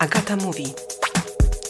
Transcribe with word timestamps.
Agata 0.00 0.36
Mówi. 0.36 0.64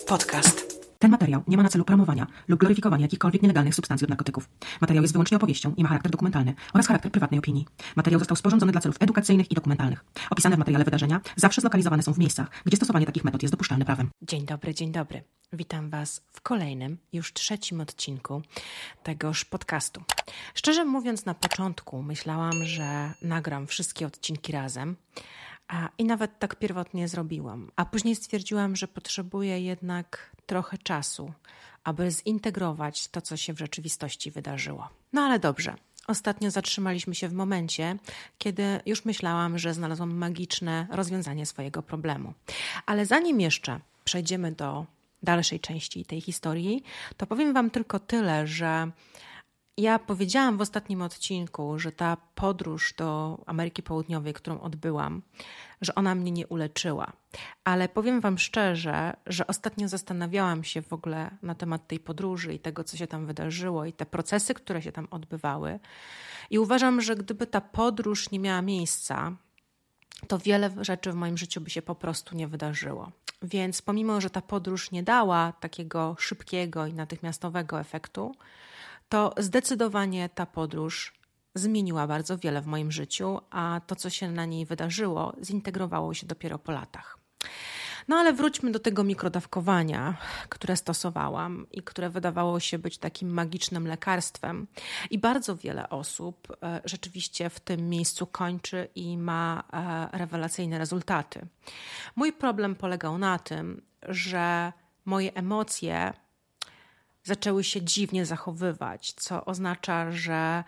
Podcast. 0.06 0.82
Ten 0.98 1.10
materiał 1.10 1.42
nie 1.48 1.56
ma 1.56 1.62
na 1.62 1.68
celu 1.68 1.84
promowania 1.84 2.26
lub 2.48 2.60
gloryfikowania 2.60 3.02
jakichkolwiek 3.02 3.42
nielegalnych 3.42 3.74
substancji 3.74 4.04
lub 4.04 4.10
narkotyków. 4.10 4.48
Materiał 4.80 5.02
jest 5.02 5.14
wyłącznie 5.14 5.36
opowieścią 5.36 5.74
i 5.76 5.82
ma 5.82 5.88
charakter 5.88 6.12
dokumentalny 6.12 6.54
oraz 6.74 6.86
charakter 6.86 7.12
prywatnej 7.12 7.38
opinii. 7.38 7.66
Materiał 7.96 8.18
został 8.18 8.36
sporządzony 8.36 8.72
dla 8.72 8.80
celów 8.80 8.96
edukacyjnych 9.00 9.50
i 9.50 9.54
dokumentalnych. 9.54 10.04
Opisane 10.30 10.56
w 10.56 10.58
materiale 10.58 10.84
wydarzenia 10.84 11.20
zawsze 11.36 11.60
zlokalizowane 11.60 12.02
są 12.02 12.12
w 12.12 12.18
miejscach, 12.18 12.50
gdzie 12.66 12.76
stosowanie 12.76 13.06
takich 13.06 13.24
metod 13.24 13.42
jest 13.42 13.54
dopuszczalne 13.54 13.84
prawem. 13.84 14.10
Dzień 14.22 14.46
dobry, 14.46 14.74
dzień 14.74 14.92
dobry. 14.92 15.22
Witam 15.52 15.90
Was 15.90 16.22
w 16.32 16.40
kolejnym, 16.40 16.98
już 17.12 17.32
trzecim 17.32 17.80
odcinku 17.80 18.42
tegoż 19.02 19.44
podcastu. 19.44 20.02
Szczerze 20.54 20.84
mówiąc, 20.84 21.24
na 21.24 21.34
początku 21.34 22.02
myślałam, 22.02 22.64
że 22.64 23.12
nagram 23.22 23.66
wszystkie 23.66 24.06
odcinki 24.06 24.52
razem. 24.52 24.96
I 25.98 26.04
nawet 26.04 26.38
tak 26.38 26.56
pierwotnie 26.56 27.08
zrobiłam. 27.08 27.70
A 27.76 27.84
później 27.84 28.16
stwierdziłam, 28.16 28.76
że 28.76 28.88
potrzebuję 28.88 29.60
jednak 29.60 30.30
trochę 30.46 30.78
czasu, 30.78 31.32
aby 31.84 32.10
zintegrować 32.10 33.08
to, 33.08 33.20
co 33.20 33.36
się 33.36 33.52
w 33.52 33.58
rzeczywistości 33.58 34.30
wydarzyło. 34.30 34.88
No 35.12 35.22
ale 35.22 35.38
dobrze. 35.38 35.74
Ostatnio 36.06 36.50
zatrzymaliśmy 36.50 37.14
się 37.14 37.28
w 37.28 37.32
momencie, 37.32 37.96
kiedy 38.38 38.80
już 38.86 39.04
myślałam, 39.04 39.58
że 39.58 39.74
znalazłam 39.74 40.14
magiczne 40.14 40.86
rozwiązanie 40.90 41.46
swojego 41.46 41.82
problemu. 41.82 42.34
Ale 42.86 43.06
zanim 43.06 43.40
jeszcze 43.40 43.80
przejdziemy 44.04 44.52
do 44.52 44.86
dalszej 45.22 45.60
części 45.60 46.04
tej 46.04 46.20
historii, 46.20 46.82
to 47.16 47.26
powiem 47.26 47.52
Wam 47.54 47.70
tylko 47.70 47.98
tyle, 47.98 48.46
że 48.46 48.90
ja 49.76 49.98
powiedziałam 49.98 50.58
w 50.58 50.60
ostatnim 50.60 51.02
odcinku, 51.02 51.78
że 51.78 51.92
ta 51.92 52.16
podróż 52.34 52.94
do 52.96 53.38
Ameryki 53.46 53.82
Południowej, 53.82 54.34
którą 54.34 54.60
odbyłam, 54.60 55.22
że 55.80 55.94
ona 55.94 56.14
mnie 56.14 56.30
nie 56.30 56.46
uleczyła. 56.46 57.12
Ale 57.64 57.88
powiem 57.88 58.20
Wam 58.20 58.38
szczerze, 58.38 59.16
że 59.26 59.46
ostatnio 59.46 59.88
zastanawiałam 59.88 60.64
się 60.64 60.82
w 60.82 60.92
ogóle 60.92 61.30
na 61.42 61.54
temat 61.54 61.86
tej 61.86 62.00
podróży 62.00 62.54
i 62.54 62.58
tego, 62.58 62.84
co 62.84 62.96
się 62.96 63.06
tam 63.06 63.26
wydarzyło, 63.26 63.84
i 63.84 63.92
te 63.92 64.06
procesy, 64.06 64.54
które 64.54 64.82
się 64.82 64.92
tam 64.92 65.08
odbywały. 65.10 65.80
I 66.50 66.58
uważam, 66.58 67.00
że 67.00 67.16
gdyby 67.16 67.46
ta 67.46 67.60
podróż 67.60 68.30
nie 68.30 68.38
miała 68.38 68.62
miejsca, 68.62 69.32
to 70.28 70.38
wiele 70.38 70.70
rzeczy 70.80 71.12
w 71.12 71.14
moim 71.14 71.38
życiu 71.38 71.60
by 71.60 71.70
się 71.70 71.82
po 71.82 71.94
prostu 71.94 72.36
nie 72.36 72.48
wydarzyło. 72.48 73.12
Więc 73.42 73.82
pomimo, 73.82 74.20
że 74.20 74.30
ta 74.30 74.42
podróż 74.42 74.90
nie 74.90 75.02
dała 75.02 75.52
takiego 75.52 76.16
szybkiego 76.18 76.86
i 76.86 76.94
natychmiastowego 76.94 77.80
efektu, 77.80 78.34
to 79.10 79.34
zdecydowanie 79.38 80.28
ta 80.28 80.46
podróż 80.46 81.12
zmieniła 81.54 82.06
bardzo 82.06 82.38
wiele 82.38 82.62
w 82.62 82.66
moim 82.66 82.92
życiu, 82.92 83.40
a 83.50 83.80
to, 83.86 83.96
co 83.96 84.10
się 84.10 84.30
na 84.30 84.44
niej 84.44 84.66
wydarzyło, 84.66 85.36
zintegrowało 85.42 86.14
się 86.14 86.26
dopiero 86.26 86.58
po 86.58 86.72
latach. 86.72 87.18
No 88.08 88.16
ale 88.16 88.32
wróćmy 88.32 88.70
do 88.70 88.78
tego 88.78 89.04
mikrodawkowania, 89.04 90.16
które 90.48 90.76
stosowałam 90.76 91.66
i 91.72 91.82
które 91.82 92.10
wydawało 92.10 92.60
się 92.60 92.78
być 92.78 92.98
takim 92.98 93.30
magicznym 93.30 93.86
lekarstwem. 93.86 94.66
I 95.10 95.18
bardzo 95.18 95.56
wiele 95.56 95.88
osób 95.88 96.48
e, 96.62 96.80
rzeczywiście 96.84 97.50
w 97.50 97.60
tym 97.60 97.88
miejscu 97.88 98.26
kończy 98.26 98.88
i 98.94 99.18
ma 99.18 99.62
e, 100.12 100.18
rewelacyjne 100.18 100.78
rezultaty. 100.78 101.46
Mój 102.16 102.32
problem 102.32 102.74
polegał 102.74 103.18
na 103.18 103.38
tym, 103.38 103.82
że 104.02 104.72
moje 105.04 105.34
emocje 105.34 106.12
zaczęły 107.24 107.64
się 107.64 107.82
dziwnie 107.82 108.26
zachowywać, 108.26 109.12
co 109.12 109.44
oznacza, 109.44 110.12
że 110.12 110.64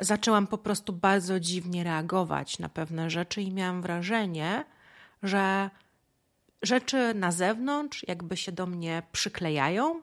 zaczęłam 0.00 0.46
po 0.46 0.58
prostu 0.58 0.92
bardzo 0.92 1.40
dziwnie 1.40 1.84
reagować 1.84 2.58
na 2.58 2.68
pewne 2.68 3.10
rzeczy 3.10 3.42
i 3.42 3.52
miałam 3.52 3.82
wrażenie, 3.82 4.64
że 5.22 5.70
rzeczy 6.62 7.14
na 7.14 7.32
zewnątrz 7.32 8.04
jakby 8.08 8.36
się 8.36 8.52
do 8.52 8.66
mnie 8.66 9.02
przyklejają 9.12 10.02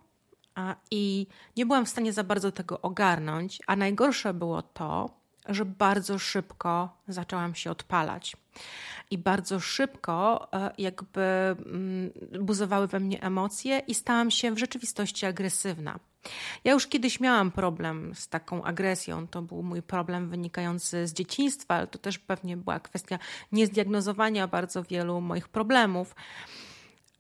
i 0.92 1.28
nie 1.58 1.66
byłam 1.66 1.86
w 1.86 1.90
stanie 1.90 2.14
za 2.14 2.24
bardzo 2.24 2.52
tego 2.52 2.82
ogarnąć, 2.82 3.60
a 3.68 3.76
najgorsze 3.76 4.34
było 4.34 4.62
to, 4.62 5.19
że 5.50 5.66
bardzo 5.66 6.20
szybko 6.20 6.98
zaczęłam 7.08 7.56
się 7.56 7.72
odpalać. 7.72 8.38
I 9.12 9.18
bardzo 9.18 9.60
szybko 9.60 10.48
e, 10.54 10.72
jakby 10.78 11.22
mm, 11.22 12.12
buzowały 12.42 12.88
we 12.88 13.00
mnie 13.00 13.22
emocje 13.22 13.80
i 13.88 13.96
stałam 13.96 14.32
się 14.32 14.52
w 14.52 14.60
rzeczywistości 14.60 15.26
agresywna. 15.26 16.00
Ja 16.64 16.74
już 16.74 16.88
kiedyś 16.88 17.20
miałam 17.20 17.52
problem 17.52 18.12
z 18.16 18.28
taką 18.28 18.64
agresją. 18.64 19.28
To 19.28 19.42
był 19.42 19.64
mój 19.64 19.82
problem 19.82 20.30
wynikający 20.30 21.08
z 21.08 21.14
dzieciństwa, 21.14 21.76
ale 21.76 21.88
to 21.88 22.00
też 22.00 22.20
pewnie 22.20 22.58
była 22.58 22.80
kwestia 22.80 23.20
niezdiagnozowania 23.52 24.48
bardzo 24.48 24.84
wielu 24.84 25.22
moich 25.22 25.48
problemów. 25.48 26.16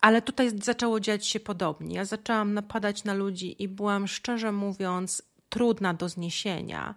Ale 0.01 0.21
tutaj 0.21 0.51
zaczęło 0.61 0.99
dziać 0.99 1.27
się 1.27 1.39
podobnie. 1.39 1.95
Ja 1.95 2.05
zaczęłam 2.05 2.53
napadać 2.53 3.03
na 3.03 3.13
ludzi 3.13 3.63
i 3.63 3.67
byłam 3.67 4.07
szczerze 4.07 4.51
mówiąc 4.51 5.21
trudna 5.49 5.93
do 5.93 6.09
zniesienia. 6.09 6.95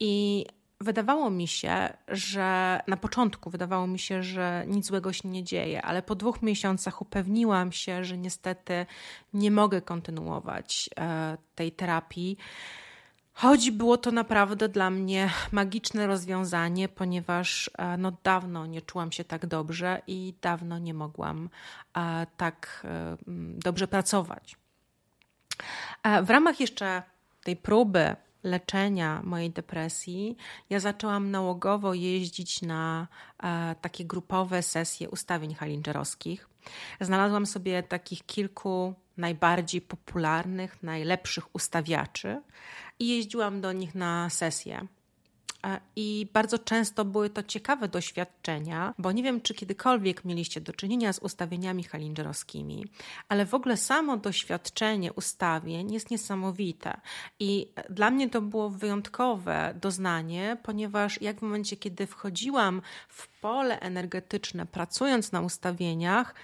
I 0.00 0.46
wydawało 0.80 1.30
mi 1.30 1.48
się, 1.48 1.92
że 2.08 2.80
na 2.86 2.96
początku 2.96 3.50
wydawało 3.50 3.86
mi 3.86 3.98
się, 3.98 4.22
że 4.22 4.64
nic 4.66 4.86
złego 4.86 5.12
się 5.12 5.28
nie 5.28 5.44
dzieje, 5.44 5.82
ale 5.82 6.02
po 6.02 6.14
dwóch 6.14 6.42
miesiącach 6.42 7.02
upewniłam 7.02 7.72
się, 7.72 8.04
że 8.04 8.18
niestety 8.18 8.86
nie 9.34 9.50
mogę 9.50 9.82
kontynuować 9.82 10.90
e, 10.96 11.38
tej 11.54 11.72
terapii. 11.72 12.36
Choć 13.32 13.70
było 13.70 13.96
to 13.96 14.10
naprawdę 14.10 14.68
dla 14.68 14.90
mnie 14.90 15.30
magiczne 15.52 16.06
rozwiązanie, 16.06 16.88
ponieważ 16.88 17.70
e, 17.78 17.96
no, 17.96 18.12
dawno 18.22 18.66
nie 18.66 18.82
czułam 18.82 19.12
się 19.12 19.24
tak 19.24 19.46
dobrze 19.46 20.02
i 20.06 20.34
dawno 20.42 20.78
nie 20.78 20.94
mogłam 20.94 21.50
e, 21.96 22.26
tak 22.36 22.86
dobrze 23.56 23.88
pracować. 23.88 24.56
W 26.22 26.30
ramach 26.30 26.60
jeszcze 26.60 27.02
tej 27.44 27.56
próby 27.56 28.16
leczenia 28.42 29.20
mojej 29.24 29.50
depresji, 29.50 30.36
ja 30.70 30.80
zaczęłam 30.80 31.30
nałogowo 31.30 31.94
jeździć 31.94 32.62
na 32.62 33.08
e, 33.42 33.74
takie 33.80 34.04
grupowe 34.04 34.62
sesje 34.62 35.10
ustawień 35.10 35.54
halingerowskich. 35.54 36.48
Znalazłam 37.00 37.46
sobie 37.46 37.82
takich 37.82 38.26
kilku 38.26 38.94
najbardziej 39.16 39.80
popularnych, 39.80 40.82
najlepszych 40.82 41.54
ustawiaczy 41.54 42.42
i 42.98 43.08
jeździłam 43.08 43.60
do 43.60 43.72
nich 43.72 43.94
na 43.94 44.30
sesje. 44.30 44.86
E, 45.66 45.80
I 45.96 46.26
bardzo 46.32 46.58
często 46.58 47.04
były 47.04 47.30
to 47.30 47.42
ciekawe 47.42 47.88
doświadczenia, 47.88 48.94
bo 48.98 49.12
nie 49.12 49.22
wiem, 49.22 49.40
czy 49.40 49.54
kiedykolwiek 49.54 50.24
mieliście 50.24 50.60
do 50.60 50.72
czynienia 50.72 51.12
z 51.12 51.18
ustawieniami 51.18 51.84
halingerowskimi, 51.84 52.84
ale 53.28 53.46
w 53.46 53.54
ogóle 53.54 53.76
samo 53.76 54.16
doświadczenie 54.16 55.12
ustawień 55.12 55.92
jest 55.92 56.10
niesamowite. 56.10 57.00
I 57.38 57.68
dla 57.90 58.10
mnie 58.10 58.30
to 58.30 58.40
było 58.40 58.70
wyjątkowe 58.70 59.74
doznanie, 59.80 60.56
ponieważ 60.62 61.22
jak 61.22 61.38
w 61.38 61.42
momencie, 61.42 61.76
kiedy 61.76 62.06
wchodziłam 62.06 62.82
w 63.08 63.28
pole 63.40 63.80
energetyczne, 63.80 64.66
pracując 64.66 65.32
na 65.32 65.40
ustawieniach, 65.40 66.34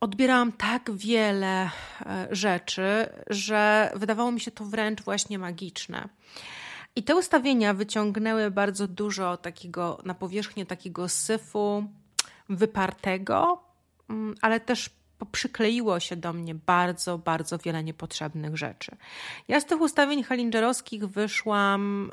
odbierałam 0.00 0.52
tak 0.52 0.90
wiele 0.92 1.70
e, 2.06 2.28
rzeczy, 2.30 3.08
że 3.26 3.92
wydawało 3.96 4.32
mi 4.32 4.40
się 4.40 4.50
to 4.50 4.64
wręcz 4.64 5.02
właśnie 5.02 5.38
magiczne. 5.38 6.08
I 6.96 7.02
te 7.02 7.16
ustawienia 7.16 7.74
wyciągnęły 7.74 8.50
bardzo 8.50 8.88
dużo 8.88 9.36
takiego 9.36 9.98
na 10.04 10.14
takiego 10.66 11.08
syfu 11.08 11.84
wypartego, 12.48 13.62
mm, 14.10 14.34
ale 14.42 14.60
też 14.60 14.90
przykleiło 15.32 16.00
się 16.00 16.16
do 16.16 16.32
mnie 16.32 16.54
bardzo, 16.54 17.18
bardzo 17.18 17.58
wiele 17.58 17.84
niepotrzebnych 17.84 18.56
rzeczy. 18.56 18.96
Ja 19.48 19.60
z 19.60 19.64
tych 19.66 19.80
ustawień 19.80 20.22
halingerowskich 20.22 21.04
wyszłam 21.04 22.12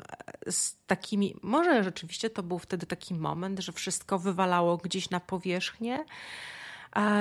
z 0.50 0.76
takimi, 0.86 1.36
może 1.42 1.84
rzeczywiście 1.84 2.30
to 2.30 2.42
był 2.42 2.58
wtedy 2.58 2.86
taki 2.86 3.14
moment, 3.14 3.60
że 3.60 3.72
wszystko 3.72 4.18
wywalało 4.18 4.76
gdzieś 4.76 5.10
na 5.10 5.20
powierzchnię, 5.20 6.04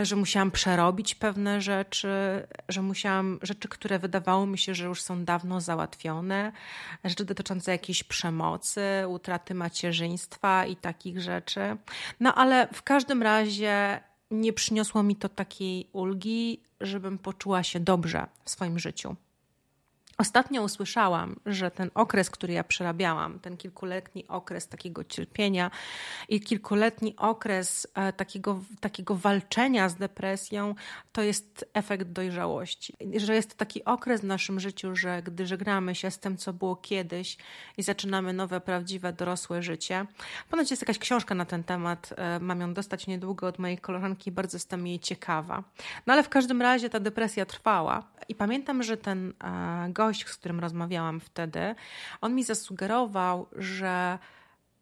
że 0.04 0.16
musiałam 0.16 0.52
przerobić 0.52 1.16
pewne 1.16 1.62
rzeczy, 1.62 2.08
że 2.70 2.82
musiałam 2.82 3.40
rzeczy, 3.42 3.68
które 3.68 4.00
wydawało 4.00 4.46
mi 4.46 4.58
się, 4.58 4.76
że 4.76 4.86
już 4.86 5.02
są 5.02 5.26
dawno 5.26 5.62
załatwione, 5.62 6.52
rzeczy 7.04 7.26
dotyczące 7.26 7.72
jakiejś 7.72 8.04
przemocy, 8.04 8.82
utraty 9.08 9.54
macierzyństwa 9.56 10.66
i 10.66 10.76
takich 10.76 11.22
rzeczy. 11.22 11.78
No 12.20 12.36
ale 12.36 12.68
w 12.74 12.84
każdym 12.84 13.24
razie 13.24 14.00
nie 14.32 14.54
przyniosło 14.54 15.04
mi 15.04 15.16
to 15.16 15.30
takiej 15.30 15.90
ulgi, 15.94 16.64
żebym 16.82 17.18
poczuła 17.18 17.64
się 17.64 17.80
dobrze 17.80 18.28
w 18.44 18.50
swoim 18.50 18.80
życiu. 18.80 19.16
Ostatnio 20.24 20.64
usłyszałam, 20.64 21.36
że 21.46 21.72
ten 21.72 21.92
okres, 21.94 22.30
który 22.30 22.54
ja 22.54 22.64
przerabiałam, 22.64 23.40
ten 23.40 23.58
kilkuletni 23.58 24.28
okres 24.28 24.68
takiego 24.68 25.04
cierpienia 25.04 25.72
i 26.30 26.42
kilkuletni 26.42 27.16
okres 27.18 27.88
e, 27.96 28.14
takiego, 28.14 28.60
takiego 28.80 29.16
walczenia 29.16 29.90
z 29.90 29.96
depresją, 29.96 30.76
to 31.12 31.22
jest 31.22 31.66
efekt 31.74 32.08
dojrzałości. 32.08 32.94
Że 33.16 33.36
jest 33.36 33.50
to 33.50 33.56
taki 33.56 33.86
okres 33.86 34.22
w 34.22 34.24
naszym 34.24 34.60
życiu, 34.60 34.96
że 34.96 35.22
gdy 35.24 35.48
żegnamy 35.48 35.96
się 35.96 36.12
z 36.12 36.20
tym, 36.20 36.38
co 36.38 36.54
było 36.54 36.76
kiedyś 36.76 37.38
i 37.78 37.84
zaczynamy 37.84 38.34
nowe, 38.34 38.62
prawdziwe, 38.62 39.14
dorosłe 39.14 39.64
życie. 39.64 40.06
Ponoć 40.50 40.72
jest 40.72 40.82
jakaś 40.82 40.98
książka 40.98 41.36
na 41.36 41.46
ten 41.46 41.64
temat, 41.64 42.14
e, 42.18 42.40
mam 42.40 42.62
ją 42.62 42.74
dostać 42.74 43.08
niedługo 43.08 43.48
od 43.48 43.60
mojej 43.60 43.78
koleżanki, 43.78 44.32
bardzo 44.32 44.56
jestem 44.56 44.88
jej 44.88 45.00
ciekawa. 45.00 45.64
No 46.08 46.14
ale 46.14 46.24
w 46.24 46.30
każdym 46.30 46.62
razie 46.62 46.90
ta 46.90 47.00
depresja 47.00 47.46
trwała 47.46 48.04
i 48.30 48.36
pamiętam, 48.36 48.84
że 48.84 48.98
ten 48.98 49.34
gość, 49.90 50.13
z 50.22 50.36
którym 50.36 50.60
rozmawiałam 50.60 51.20
wtedy, 51.20 51.76
on 52.22 52.36
mi 52.36 52.44
zasugerował, 52.44 53.48
że 53.56 54.20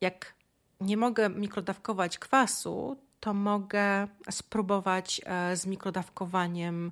jak 0.01 0.33
nie 0.81 0.97
mogę 0.97 1.29
mikrodawkować 1.29 2.19
kwasu, 2.19 2.97
to 3.19 3.33
mogę 3.33 4.07
spróbować 4.31 5.21
e, 5.25 5.55
z 5.55 5.65
mikrodawkowaniem 5.65 6.91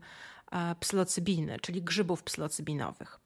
e, 0.51 0.75
psylocybiny, 0.79 1.59
czyli 1.61 1.81
grzybów 1.81 2.23
psylocybinowych. 2.23 3.19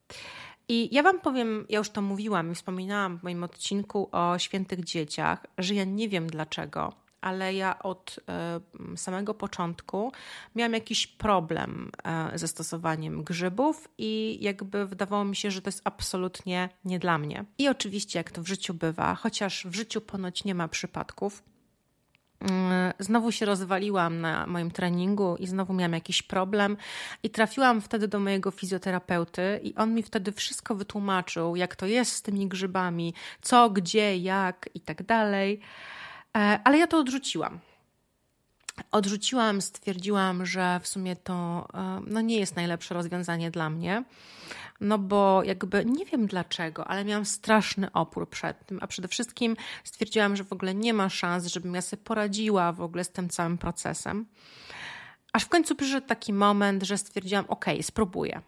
I 0.68 0.96
ja 0.96 1.04
Wam 1.04 1.20
powiem, 1.20 1.66
ja 1.70 1.78
już 1.78 1.90
to 1.90 2.02
mówiłam 2.02 2.52
i 2.52 2.56
wspominałam 2.56 3.20
w 3.20 3.24
moim 3.24 3.44
odcinku 3.44 4.10
o 4.12 4.40
świętych 4.40 4.84
dzieciach, 4.84 5.46
że 5.58 5.76
ja 5.76 5.84
nie 5.84 6.10
wiem 6.10 6.28
dlaczego, 6.28 6.94
ale 7.24 7.54
ja 7.54 7.80
od 7.80 8.20
e, 8.30 8.98
samego 8.98 9.34
początku 9.34 10.12
miałam 10.56 10.74
jakiś 10.74 11.08
problem 11.08 11.92
e, 12.04 12.38
ze 12.38 12.48
stosowaniem 12.48 13.24
grzybów 13.24 13.88
i 13.98 14.38
jakby 14.42 14.86
wydawało 14.88 15.26
mi 15.26 15.36
się, 15.36 15.52
że 15.52 15.62
to 15.62 15.68
jest 15.68 15.82
absolutnie 15.84 16.70
nie 16.86 17.00
dla 17.00 17.18
mnie. 17.18 17.46
I 17.58 17.70
oczywiście, 17.70 18.20
jak 18.20 18.32
to 18.32 18.44
w 18.44 18.48
życiu 18.48 18.74
bywa, 18.74 19.16
chociaż 19.16 19.66
w 19.66 19.76
życiu 19.76 20.02
ponoć 20.02 20.44
nie 20.44 20.56
ma 20.56 20.68
przypadków, 20.68 21.44
mm, 22.40 22.94
Znowu 23.00 23.32
się 23.32 23.46
rozwaliłam 23.46 24.22
na 24.22 24.48
moim 24.48 24.72
treningu 24.72 25.36
i 25.40 25.48
znowu 25.48 25.74
miałam 25.74 25.94
jakiś 25.94 26.22
problem, 26.22 26.78
i 27.24 27.30
trafiłam 27.30 27.82
wtedy 27.82 28.08
do 28.08 28.20
mojego 28.20 28.52
fizjoterapeuty, 28.52 29.60
i 29.64 29.76
on 29.76 29.94
mi 29.94 30.04
wtedy 30.04 30.32
wszystko 30.32 30.76
wytłumaczył, 30.76 31.56
jak 31.56 31.76
to 31.76 31.86
jest 31.86 32.12
z 32.12 32.22
tymi 32.22 32.48
grzybami, 32.48 33.14
co, 33.42 33.70
gdzie, 33.70 34.18
jak 34.18 34.70
i 34.74 34.80
tak 34.80 35.04
dalej. 35.04 35.60
E, 36.38 36.60
ale 36.64 36.78
ja 36.78 36.88
to 36.88 36.98
odrzuciłam. 36.98 37.60
Odrzuciłam, 38.92 39.62
stwierdziłam, 39.62 40.46
że 40.46 40.80
w 40.84 40.88
sumie 40.88 41.16
to 41.16 41.68
e, 41.74 42.02
no, 42.08 42.22
nie 42.22 42.40
jest 42.40 42.56
najlepsze 42.56 42.94
rozwiązanie 42.94 43.52
dla 43.52 43.70
mnie, 43.70 44.04
no 44.82 44.98
bo 44.98 45.44
jakby 45.44 45.86
nie 45.86 46.06
wiem 46.06 46.28
dlaczego, 46.28 46.88
ale 46.88 47.06
miałam 47.06 47.26
straszny 47.26 47.92
opór 47.92 48.30
przed 48.30 48.66
tym, 48.66 48.80
a 48.82 48.88
przede 48.88 49.08
wszystkim 49.08 49.56
stwierdziłam, 49.84 50.36
że 50.36 50.44
w 50.44 50.54
ogóle 50.54 50.76
nie 50.76 50.94
ma 50.94 51.10
szans, 51.10 51.46
żebym 51.46 51.76
ja 51.76 51.82
sobie 51.82 52.04
poradziła 52.04 52.72
w 52.72 52.82
ogóle 52.82 53.04
z 53.04 53.10
tym 53.10 53.30
całym 53.30 53.58
procesem. 53.58 54.26
Aż 55.34 55.44
w 55.44 55.50
końcu 55.50 55.76
przyszedł 55.76 56.08
taki 56.08 56.34
moment, 56.34 56.84
że 56.84 56.98
stwierdziłam, 56.98 57.46
ok, 57.48 57.66
spróbuję. 57.82 58.42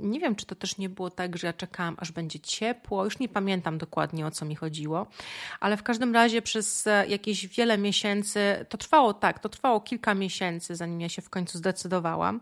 Nie 0.00 0.20
wiem, 0.20 0.36
czy 0.36 0.46
to 0.46 0.54
też 0.54 0.78
nie 0.78 0.88
było 0.88 1.10
tak, 1.10 1.36
że 1.36 1.46
ja 1.46 1.52
czekałam, 1.52 1.96
aż 1.98 2.12
będzie 2.12 2.40
ciepło. 2.40 3.04
Już 3.04 3.18
nie 3.18 3.28
pamiętam 3.28 3.78
dokładnie 3.78 4.26
o 4.26 4.30
co 4.30 4.44
mi 4.44 4.54
chodziło, 4.54 5.06
ale 5.60 5.76
w 5.76 5.82
każdym 5.82 6.14
razie 6.14 6.42
przez 6.42 6.86
e, 6.86 7.06
jakieś 7.08 7.46
wiele 7.46 7.78
miesięcy, 7.78 8.66
to 8.68 8.78
trwało 8.78 9.14
tak, 9.14 9.38
to 9.38 9.48
trwało 9.48 9.80
kilka 9.80 10.14
miesięcy, 10.14 10.76
zanim 10.76 11.00
ja 11.00 11.08
się 11.08 11.22
w 11.22 11.30
końcu 11.30 11.58
zdecydowałam. 11.58 12.40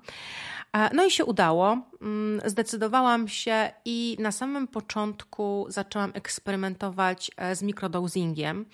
No 0.93 1.07
i 1.07 1.11
się 1.11 1.25
udało. 1.25 1.79
Mm, 2.03 2.41
zdecydowałam 2.45 3.29
się 3.29 3.71
i 3.85 4.17
na 4.21 4.33
samym 4.33 4.69
początku 4.69 5.67
zaczęłam 5.69 6.11
eksperymentować 6.15 7.31
e, 7.37 7.57
z 7.57 7.63
mikrodosingiem, 7.63 8.67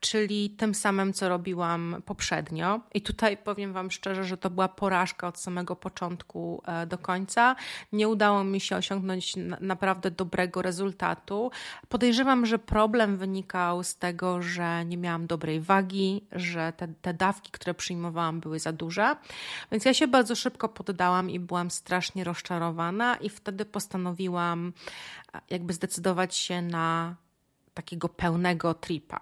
czyli 0.00 0.50
tym 0.50 0.74
samym, 0.74 1.12
co 1.12 1.28
robiłam 1.28 2.02
poprzednio. 2.04 2.80
I 2.94 3.02
tutaj 3.02 3.36
powiem 3.36 3.72
Wam 3.72 3.90
szczerze, 3.90 4.24
że 4.24 4.36
to 4.36 4.50
była 4.50 4.68
porażka 4.68 5.28
od 5.28 5.38
samego 5.38 5.76
początku 5.76 6.62
e, 6.66 6.86
do 6.86 6.98
końca. 6.98 7.56
Nie 7.92 8.08
udało 8.08 8.44
mi 8.44 8.60
się 8.60 8.76
osiągnąć 8.76 9.34
naprawdę 9.60 10.10
dobrego 10.10 10.62
rezultatu. 10.62 11.50
Podejrzewam, 11.88 12.46
że 12.46 12.58
problem 12.58 13.16
wynikał 13.16 13.82
z 13.82 13.96
tego, 13.96 14.42
że 14.42 14.84
nie 14.84 14.96
miałam 14.96 15.26
dobrej 15.26 15.60
wagi, 15.60 16.24
że 16.32 16.72
te, 16.76 16.88
te 16.88 17.14
dawki, 17.14 17.50
które 17.52 17.74
przyjmowałam, 17.74 18.40
były 18.40 18.58
za 18.58 18.72
duże. 18.72 19.16
Więc 19.72 19.84
ja 19.84 19.94
się 19.94 20.06
bardzo 20.08 20.36
szybko 20.36 20.68
poddałam 20.68 21.30
i 21.30 21.40
byłam 21.40 21.70
strasznie 21.70 22.21
rozczarowana, 22.24 23.16
i 23.16 23.28
wtedy 23.28 23.64
postanowiłam 23.64 24.72
e, 25.34 25.40
jakby 25.50 25.72
zdecydować 25.72 26.36
się 26.36 26.62
na 26.62 27.16
takiego 27.74 28.08
pełnego 28.08 28.74
tripa. 28.74 29.20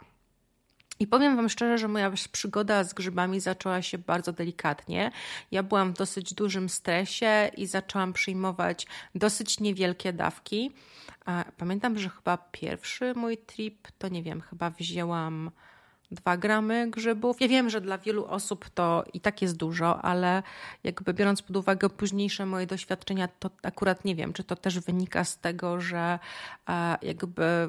I 1.00 1.06
powiem 1.06 1.37
Wam 1.37 1.49
szczerze, 1.49 1.79
że 1.79 1.88
moja 1.88 2.12
przygoda 2.32 2.85
z 2.85 2.94
grzybami 2.94 3.41
zaczęła 3.41 3.82
się 3.82 3.99
bardzo 3.99 4.32
delikatnie. 4.32 5.11
Ja 5.50 5.62
byłam 5.62 5.93
w 5.94 5.97
dosyć 5.97 6.35
dużym 6.35 6.69
stresie 6.69 7.50
i 7.56 7.67
zaczęłam 7.67 8.12
przyjmować 8.12 8.87
dosyć 9.14 9.61
niewielkie 9.61 10.12
dawki. 10.12 10.73
Pamiętam, 11.56 11.99
że 11.99 12.08
chyba 12.08 12.37
pierwszy 12.37 13.14
mój 13.14 13.38
trip 13.38 13.88
to 13.99 14.08
nie 14.08 14.23
wiem, 14.23 14.41
chyba 14.41 14.70
wzięłam 14.70 15.50
2 16.11 16.37
gramy 16.37 16.91
grzybów. 16.91 17.41
Ja 17.41 17.49
wiem, 17.49 17.71
że 17.71 17.81
dla 17.81 17.99
wielu 17.99 18.27
osób 18.27 18.71
to 18.71 19.05
i 19.12 19.21
tak 19.21 19.43
jest 19.43 19.57
dużo, 19.57 20.03
ale 20.03 20.43
jakby 20.85 21.15
biorąc 21.15 21.43
pod 21.43 21.57
uwagę 21.57 21.91
późniejsze 21.91 22.47
moje 22.47 22.67
doświadczenia, 22.67 23.29
to 23.29 23.51
akurat 23.62 24.05
nie 24.05 24.15
wiem, 24.15 24.33
czy 24.33 24.45
to 24.45 24.57
też 24.57 24.81
wynika 24.81 25.25
z 25.25 25.39
tego, 25.39 25.81
że 25.81 26.19
jakby 27.03 27.69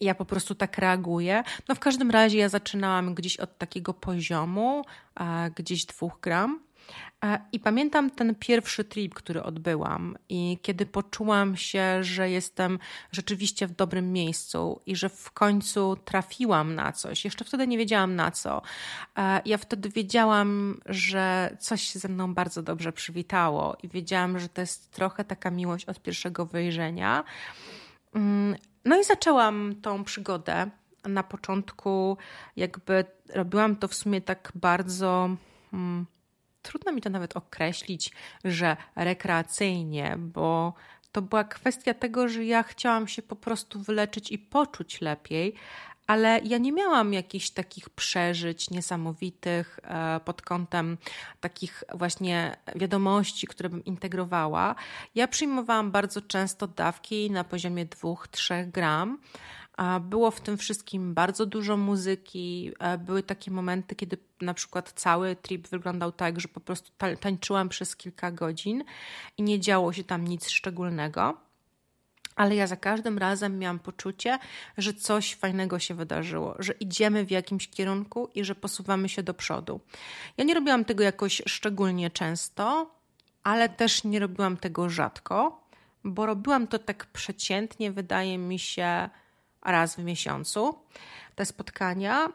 ja 0.00 0.14
po 0.14 0.24
prostu 0.24 0.54
tak 0.54 0.78
reaguję. 0.78 1.42
No 1.68 1.74
w 1.74 1.78
każdym 1.78 2.10
razie 2.10 2.38
ja 2.38 2.48
zaczynałam 2.48 3.14
gdzieś 3.14 3.36
od 3.36 3.58
takiego 3.58 3.94
poziomu, 3.94 4.84
gdzieś 5.56 5.84
dwóch 5.84 6.20
gram. 6.22 6.60
I 7.52 7.60
pamiętam 7.60 8.10
ten 8.10 8.34
pierwszy 8.34 8.84
trip, 8.84 9.14
który 9.14 9.42
odbyłam, 9.42 10.18
i 10.28 10.58
kiedy 10.62 10.86
poczułam 10.86 11.56
się, 11.56 12.04
że 12.04 12.30
jestem 12.30 12.78
rzeczywiście 13.12 13.66
w 13.66 13.72
dobrym 13.72 14.12
miejscu 14.12 14.80
i 14.86 14.96
że 14.96 15.08
w 15.08 15.30
końcu 15.30 15.96
trafiłam 16.04 16.74
na 16.74 16.92
coś. 16.92 17.24
Jeszcze 17.24 17.44
wtedy 17.44 17.66
nie 17.66 17.78
wiedziałam 17.78 18.16
na 18.16 18.30
co. 18.30 18.62
Ja 19.44 19.58
wtedy 19.58 19.88
wiedziałam, 19.88 20.80
że 20.86 21.56
coś 21.60 21.82
się 21.82 21.98
ze 21.98 22.08
mną 22.08 22.34
bardzo 22.34 22.62
dobrze 22.62 22.92
przywitało, 22.92 23.76
i 23.82 23.88
wiedziałam, 23.88 24.38
że 24.38 24.48
to 24.48 24.60
jest 24.60 24.90
trochę 24.90 25.24
taka 25.24 25.50
miłość 25.50 25.84
od 25.84 26.02
pierwszego 26.02 26.46
wejrzenia. 26.46 27.24
Mm, 28.14 28.56
no 28.84 29.00
i 29.00 29.04
zaczęłam 29.04 29.74
tą 29.82 30.04
przygodę. 30.04 30.70
Na 31.04 31.22
początku, 31.22 32.16
jakby 32.56 33.04
robiłam 33.34 33.76
to 33.76 33.88
w 33.88 33.94
sumie 33.94 34.20
tak 34.20 34.52
bardzo. 34.54 35.30
Hmm, 35.70 36.06
trudno 36.62 36.92
mi 36.92 37.00
to 37.00 37.10
nawet 37.10 37.36
określić, 37.36 38.12
że 38.44 38.76
rekreacyjnie, 38.96 40.16
bo 40.18 40.74
to 41.12 41.22
była 41.22 41.44
kwestia 41.44 41.94
tego, 41.94 42.28
że 42.28 42.44
ja 42.44 42.62
chciałam 42.62 43.08
się 43.08 43.22
po 43.22 43.36
prostu 43.36 43.80
wyleczyć 43.80 44.32
i 44.32 44.38
poczuć 44.38 45.00
lepiej, 45.00 45.54
ale 46.08 46.40
ja 46.44 46.58
nie 46.58 46.72
miałam 46.72 47.12
jakichś 47.12 47.50
takich 47.50 47.90
przeżyć 47.90 48.70
niesamowitych 48.70 49.78
e, 49.82 50.20
pod 50.24 50.42
kątem 50.42 50.98
takich 51.40 51.84
właśnie 51.94 52.56
wiadomości, 52.76 53.46
które 53.46 53.68
bym 53.68 53.84
integrowała. 53.84 54.74
Ja 55.14 55.28
przyjmowałam 55.28 55.90
bardzo 55.90 56.22
często 56.22 56.66
dawki 56.66 57.30
na 57.30 57.44
poziomie 57.44 57.86
2-3 57.86 58.70
gram. 58.70 59.18
Było 60.00 60.30
w 60.30 60.40
tym 60.40 60.58
wszystkim 60.58 61.14
bardzo 61.14 61.46
dużo 61.46 61.76
muzyki. 61.76 62.72
E, 62.78 62.98
były 62.98 63.22
takie 63.22 63.50
momenty, 63.50 63.94
kiedy 63.94 64.18
na 64.40 64.54
przykład 64.54 64.92
cały 64.92 65.36
trip 65.36 65.68
wyglądał 65.68 66.12
tak, 66.12 66.40
że 66.40 66.48
po 66.48 66.60
prostu 66.60 66.90
tańczyłam 67.20 67.68
przez 67.68 67.96
kilka 67.96 68.30
godzin 68.30 68.84
i 69.36 69.42
nie 69.42 69.60
działo 69.60 69.92
się 69.92 70.04
tam 70.04 70.28
nic 70.28 70.48
szczególnego 70.48 71.48
ale 72.38 72.56
ja 72.56 72.66
za 72.66 72.76
każdym 72.76 73.18
razem 73.18 73.58
miałam 73.58 73.78
poczucie, 73.78 74.38
że 74.78 74.94
coś 74.94 75.34
fajnego 75.34 75.78
się 75.78 75.94
wydarzyło, 75.94 76.54
że 76.58 76.72
idziemy 76.72 77.24
w 77.24 77.30
jakimś 77.30 77.68
kierunku 77.68 78.30
i 78.34 78.44
że 78.44 78.54
posuwamy 78.54 79.08
się 79.08 79.22
do 79.22 79.34
przodu. 79.34 79.80
Ja 80.36 80.44
nie 80.44 80.54
robiłam 80.54 80.84
tego 80.84 81.04
jakoś 81.04 81.42
szczególnie 81.46 82.10
często, 82.10 82.90
ale 83.42 83.68
też 83.68 84.04
nie 84.04 84.18
robiłam 84.18 84.56
tego 84.56 84.88
rzadko, 84.90 85.64
bo 86.04 86.26
robiłam 86.26 86.66
to 86.66 86.78
tak 86.78 87.06
przeciętnie, 87.06 87.92
wydaje 87.92 88.38
mi 88.38 88.58
się, 88.58 89.08
raz 89.72 89.96
w 89.96 90.04
miesiącu, 90.04 90.74
te 91.34 91.44
spotkania. 91.44 92.28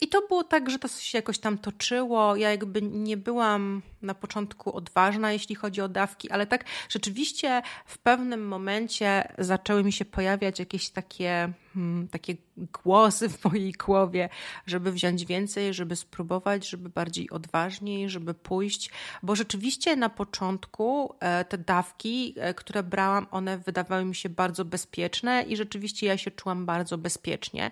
I 0.00 0.08
to 0.08 0.26
było 0.28 0.44
tak, 0.44 0.70
że 0.70 0.78
to 0.78 0.88
się 0.88 1.18
jakoś 1.18 1.38
tam 1.38 1.58
toczyło. 1.58 2.36
Ja 2.36 2.50
jakby 2.50 2.82
nie 2.82 3.16
byłam 3.16 3.82
na 4.06 4.14
początku 4.14 4.76
odważna, 4.76 5.32
jeśli 5.32 5.54
chodzi 5.54 5.80
o 5.80 5.88
dawki, 5.88 6.30
ale 6.30 6.46
tak 6.46 6.64
rzeczywiście 6.88 7.62
w 7.86 7.98
pewnym 7.98 8.48
momencie 8.48 9.28
zaczęły 9.38 9.84
mi 9.84 9.92
się 9.92 10.04
pojawiać 10.04 10.58
jakieś 10.58 10.90
takie, 10.90 11.52
hmm, 11.74 12.08
takie 12.08 12.36
głosy 12.56 13.28
w 13.28 13.44
mojej 13.44 13.72
głowie, 13.72 14.28
żeby 14.66 14.92
wziąć 14.92 15.24
więcej, 15.24 15.74
żeby 15.74 15.96
spróbować, 15.96 16.68
żeby 16.68 16.88
bardziej 16.88 17.30
odważniej, 17.30 18.10
żeby 18.10 18.34
pójść, 18.34 18.90
bo 19.22 19.36
rzeczywiście 19.36 19.96
na 19.96 20.08
początku 20.08 21.14
e, 21.20 21.44
te 21.44 21.58
dawki, 21.58 22.34
e, 22.36 22.54
które 22.54 22.82
brałam, 22.82 23.26
one 23.30 23.58
wydawały 23.58 24.04
mi 24.04 24.14
się 24.14 24.28
bardzo 24.28 24.64
bezpieczne 24.64 25.42
i 25.42 25.56
rzeczywiście 25.56 26.06
ja 26.06 26.18
się 26.18 26.30
czułam 26.30 26.66
bardzo 26.66 26.98
bezpiecznie. 26.98 27.70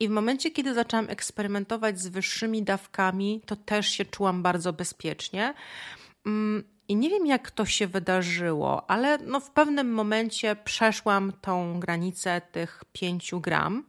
I 0.00 0.08
w 0.08 0.10
momencie, 0.10 0.50
kiedy 0.50 0.74
zaczęłam 0.74 1.10
eksperymentować 1.10 2.00
z 2.00 2.08
wyższymi 2.08 2.62
dawkami, 2.62 3.40
to 3.46 3.56
też 3.56 3.88
się 3.88 4.04
czułam 4.04 4.42
bardzo 4.42 4.72
bezpiecznie. 4.72 5.54
Mm, 6.26 6.64
I 6.88 6.96
nie 6.96 7.10
wiem, 7.10 7.26
jak 7.26 7.50
to 7.50 7.66
się 7.66 7.86
wydarzyło, 7.86 8.90
ale 8.90 9.18
no 9.18 9.40
w 9.40 9.50
pewnym 9.50 9.92
momencie 9.92 10.56
przeszłam 10.56 11.32
tą 11.40 11.80
granicę 11.80 12.40
tych 12.52 12.84
5 12.92 13.34
gram. 13.40 13.84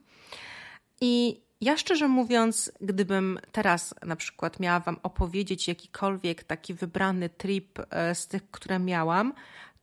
I 1.01 1.43
ja 1.61 1.77
szczerze 1.77 2.07
mówiąc, 2.07 2.71
gdybym 2.81 3.39
teraz 3.51 3.95
na 4.05 4.15
przykład 4.15 4.59
miała 4.59 4.79
Wam 4.79 4.97
opowiedzieć 5.03 5.67
jakikolwiek 5.67 6.43
taki 6.43 6.73
wybrany 6.73 7.29
trip 7.29 7.79
e, 7.89 8.15
z 8.15 8.27
tych, 8.27 8.51
które 8.51 8.79
miałam, 8.79 9.33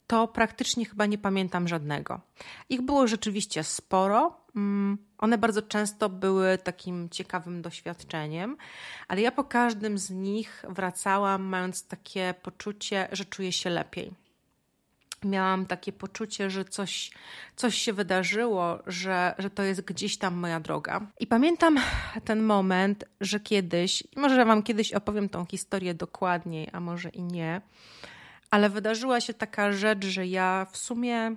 to 0.06 0.28
praktycznie 0.28 0.84
chyba 0.84 1.06
nie 1.06 1.18
pamiętam 1.18 1.68
żadnego. 1.68 2.20
Ich 2.68 2.82
było 2.82 3.06
rzeczywiście 3.06 3.64
sporo. 3.64 4.39
Mm, 4.56 4.98
one 5.18 5.38
bardzo 5.38 5.62
często 5.62 6.08
były 6.08 6.58
takim 6.58 7.08
ciekawym 7.08 7.62
doświadczeniem, 7.62 8.56
ale 9.08 9.20
ja 9.20 9.32
po 9.32 9.44
każdym 9.44 9.98
z 9.98 10.10
nich 10.10 10.64
wracałam, 10.68 11.42
mając 11.42 11.86
takie 11.86 12.34
poczucie, 12.42 13.08
że 13.12 13.24
czuję 13.24 13.52
się 13.52 13.70
lepiej. 13.70 14.10
Miałam 15.24 15.66
takie 15.66 15.92
poczucie, 15.92 16.50
że 16.50 16.64
coś, 16.64 17.10
coś 17.56 17.74
się 17.74 17.92
wydarzyło, 17.92 18.78
że, 18.86 19.34
że 19.38 19.50
to 19.50 19.62
jest 19.62 19.80
gdzieś 19.80 20.16
tam 20.18 20.34
moja 20.34 20.60
droga. 20.60 21.00
I 21.20 21.26
pamiętam 21.26 21.78
ten 22.24 22.42
moment, 22.42 23.04
że 23.20 23.40
kiedyś, 23.40 24.04
może 24.16 24.44
Wam 24.44 24.62
kiedyś 24.62 24.92
opowiem 24.92 25.28
tą 25.28 25.46
historię 25.46 25.94
dokładniej, 25.94 26.68
a 26.72 26.80
może 26.80 27.08
i 27.08 27.22
nie, 27.22 27.60
ale 28.50 28.70
wydarzyła 28.70 29.20
się 29.20 29.34
taka 29.34 29.72
rzecz, 29.72 30.04
że 30.04 30.26
ja 30.26 30.66
w 30.70 30.76
sumie 30.76 31.36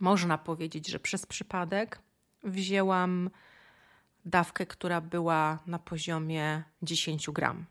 można 0.00 0.38
powiedzieć, 0.38 0.88
że 0.88 0.98
przez 0.98 1.26
przypadek 1.26 1.98
wzięłam 2.44 3.30
dawkę, 4.24 4.66
która 4.66 5.00
była 5.00 5.58
na 5.66 5.78
poziomie 5.78 6.62
10 6.82 7.30
gram. 7.30 7.64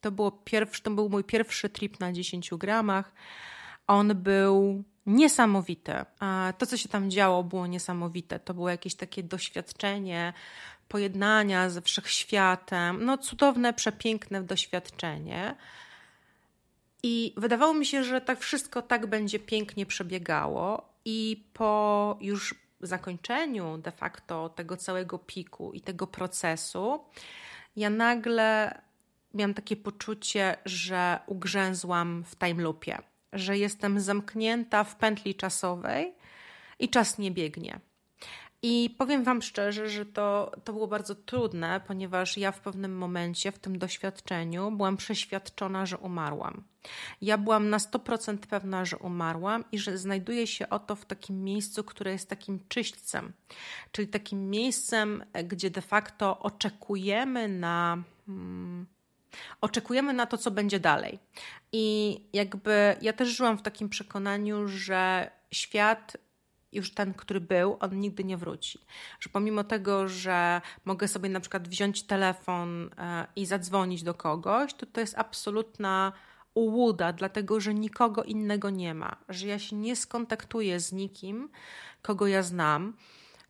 To, 0.00 0.10
było 0.10 0.30
pierwszy, 0.30 0.82
to 0.82 0.90
był 0.90 1.08
mój 1.08 1.24
pierwszy 1.24 1.68
trip 1.68 2.00
na 2.00 2.12
10 2.12 2.50
gramach. 2.50 3.12
On 3.86 4.14
był 4.14 4.84
niesamowity. 5.06 5.92
To, 6.58 6.66
co 6.66 6.76
się 6.76 6.88
tam 6.88 7.10
działo, 7.10 7.44
było 7.44 7.66
niesamowite. 7.66 8.38
To 8.38 8.54
było 8.54 8.70
jakieś 8.70 8.94
takie 8.94 9.22
doświadczenie 9.22 10.32
pojednania 10.88 11.70
ze 11.70 11.82
wszechświatem. 11.82 13.04
No, 13.04 13.18
cudowne, 13.18 13.72
przepiękne 13.72 14.42
doświadczenie. 14.42 15.56
I 17.02 17.34
wydawało 17.36 17.74
mi 17.74 17.86
się, 17.86 18.04
że 18.04 18.20
tak 18.20 18.40
wszystko 18.40 18.82
tak 18.82 19.06
będzie 19.06 19.38
pięknie 19.38 19.86
przebiegało, 19.86 20.87
i 21.04 21.44
po 21.52 22.18
już 22.20 22.54
zakończeniu 22.80 23.78
de 23.78 23.92
facto 23.92 24.48
tego 24.48 24.76
całego 24.76 25.18
piku 25.18 25.72
i 25.72 25.80
tego 25.80 26.06
procesu, 26.06 27.04
ja 27.76 27.90
nagle 27.90 28.80
miałam 29.34 29.54
takie 29.54 29.76
poczucie, 29.76 30.56
że 30.64 31.18
ugrzęzłam 31.26 32.24
w 32.24 32.36
time 32.36 32.62
loopie, 32.62 32.98
że 33.32 33.58
jestem 33.58 34.00
zamknięta 34.00 34.84
w 34.84 34.96
pętli 34.96 35.34
czasowej 35.34 36.14
i 36.78 36.88
czas 36.88 37.18
nie 37.18 37.30
biegnie. 37.30 37.80
I 38.62 38.94
powiem 38.98 39.24
Wam 39.24 39.42
szczerze, 39.42 39.88
że 39.88 40.06
to, 40.06 40.52
to 40.64 40.72
było 40.72 40.86
bardzo 40.86 41.14
trudne, 41.14 41.80
ponieważ 41.86 42.36
ja 42.36 42.52
w 42.52 42.60
pewnym 42.60 42.96
momencie 42.96 43.52
w 43.52 43.58
tym 43.58 43.78
doświadczeniu 43.78 44.70
byłam 44.70 44.96
przeświadczona, 44.96 45.86
że 45.86 45.98
umarłam. 45.98 46.64
Ja 47.22 47.38
byłam 47.38 47.70
na 47.70 47.78
100% 47.78 48.38
pewna, 48.38 48.84
że 48.84 48.96
umarłam 48.96 49.64
i 49.72 49.78
że 49.78 49.98
znajduję 49.98 50.46
się 50.46 50.68
oto 50.68 50.96
w 50.96 51.04
takim 51.04 51.44
miejscu, 51.44 51.84
które 51.84 52.12
jest 52.12 52.28
takim 52.28 52.60
czyśćcem, 52.68 53.32
czyli 53.92 54.08
takim 54.08 54.50
miejscem, 54.50 55.24
gdzie 55.44 55.70
de 55.70 55.82
facto 55.82 56.38
oczekujemy 56.38 57.48
na. 57.48 58.02
Hmm, 58.26 58.86
oczekujemy 59.60 60.12
na 60.12 60.26
to, 60.26 60.38
co 60.38 60.50
będzie 60.50 60.80
dalej. 60.80 61.18
I 61.72 62.16
jakby 62.32 62.96
ja 63.02 63.12
też 63.12 63.28
żyłam 63.28 63.58
w 63.58 63.62
takim 63.62 63.88
przekonaniu, 63.88 64.68
że 64.68 65.30
świat 65.50 66.16
już 66.72 66.94
ten, 66.94 67.14
który 67.14 67.40
był, 67.40 67.76
on 67.80 68.00
nigdy 68.00 68.24
nie 68.24 68.36
wróci. 68.36 68.78
Że 69.20 69.30
pomimo 69.30 69.64
tego, 69.64 70.08
że 70.08 70.60
mogę 70.84 71.08
sobie 71.08 71.28
na 71.28 71.40
przykład 71.40 71.68
wziąć 71.68 72.02
telefon 72.02 72.90
e, 72.98 73.26
i 73.36 73.46
zadzwonić 73.46 74.02
do 74.02 74.14
kogoś, 74.14 74.74
to 74.74 74.86
to 74.86 75.00
jest 75.00 75.18
absolutna 75.18 76.12
ułuda, 76.54 77.12
dlatego 77.12 77.60
że 77.60 77.74
nikogo 77.74 78.24
innego 78.24 78.70
nie 78.70 78.94
ma, 78.94 79.16
że 79.28 79.46
ja 79.46 79.58
się 79.58 79.76
nie 79.76 79.96
skontaktuję 79.96 80.80
z 80.80 80.92
nikim, 80.92 81.48
kogo 82.02 82.26
ja 82.26 82.42
znam. 82.42 82.96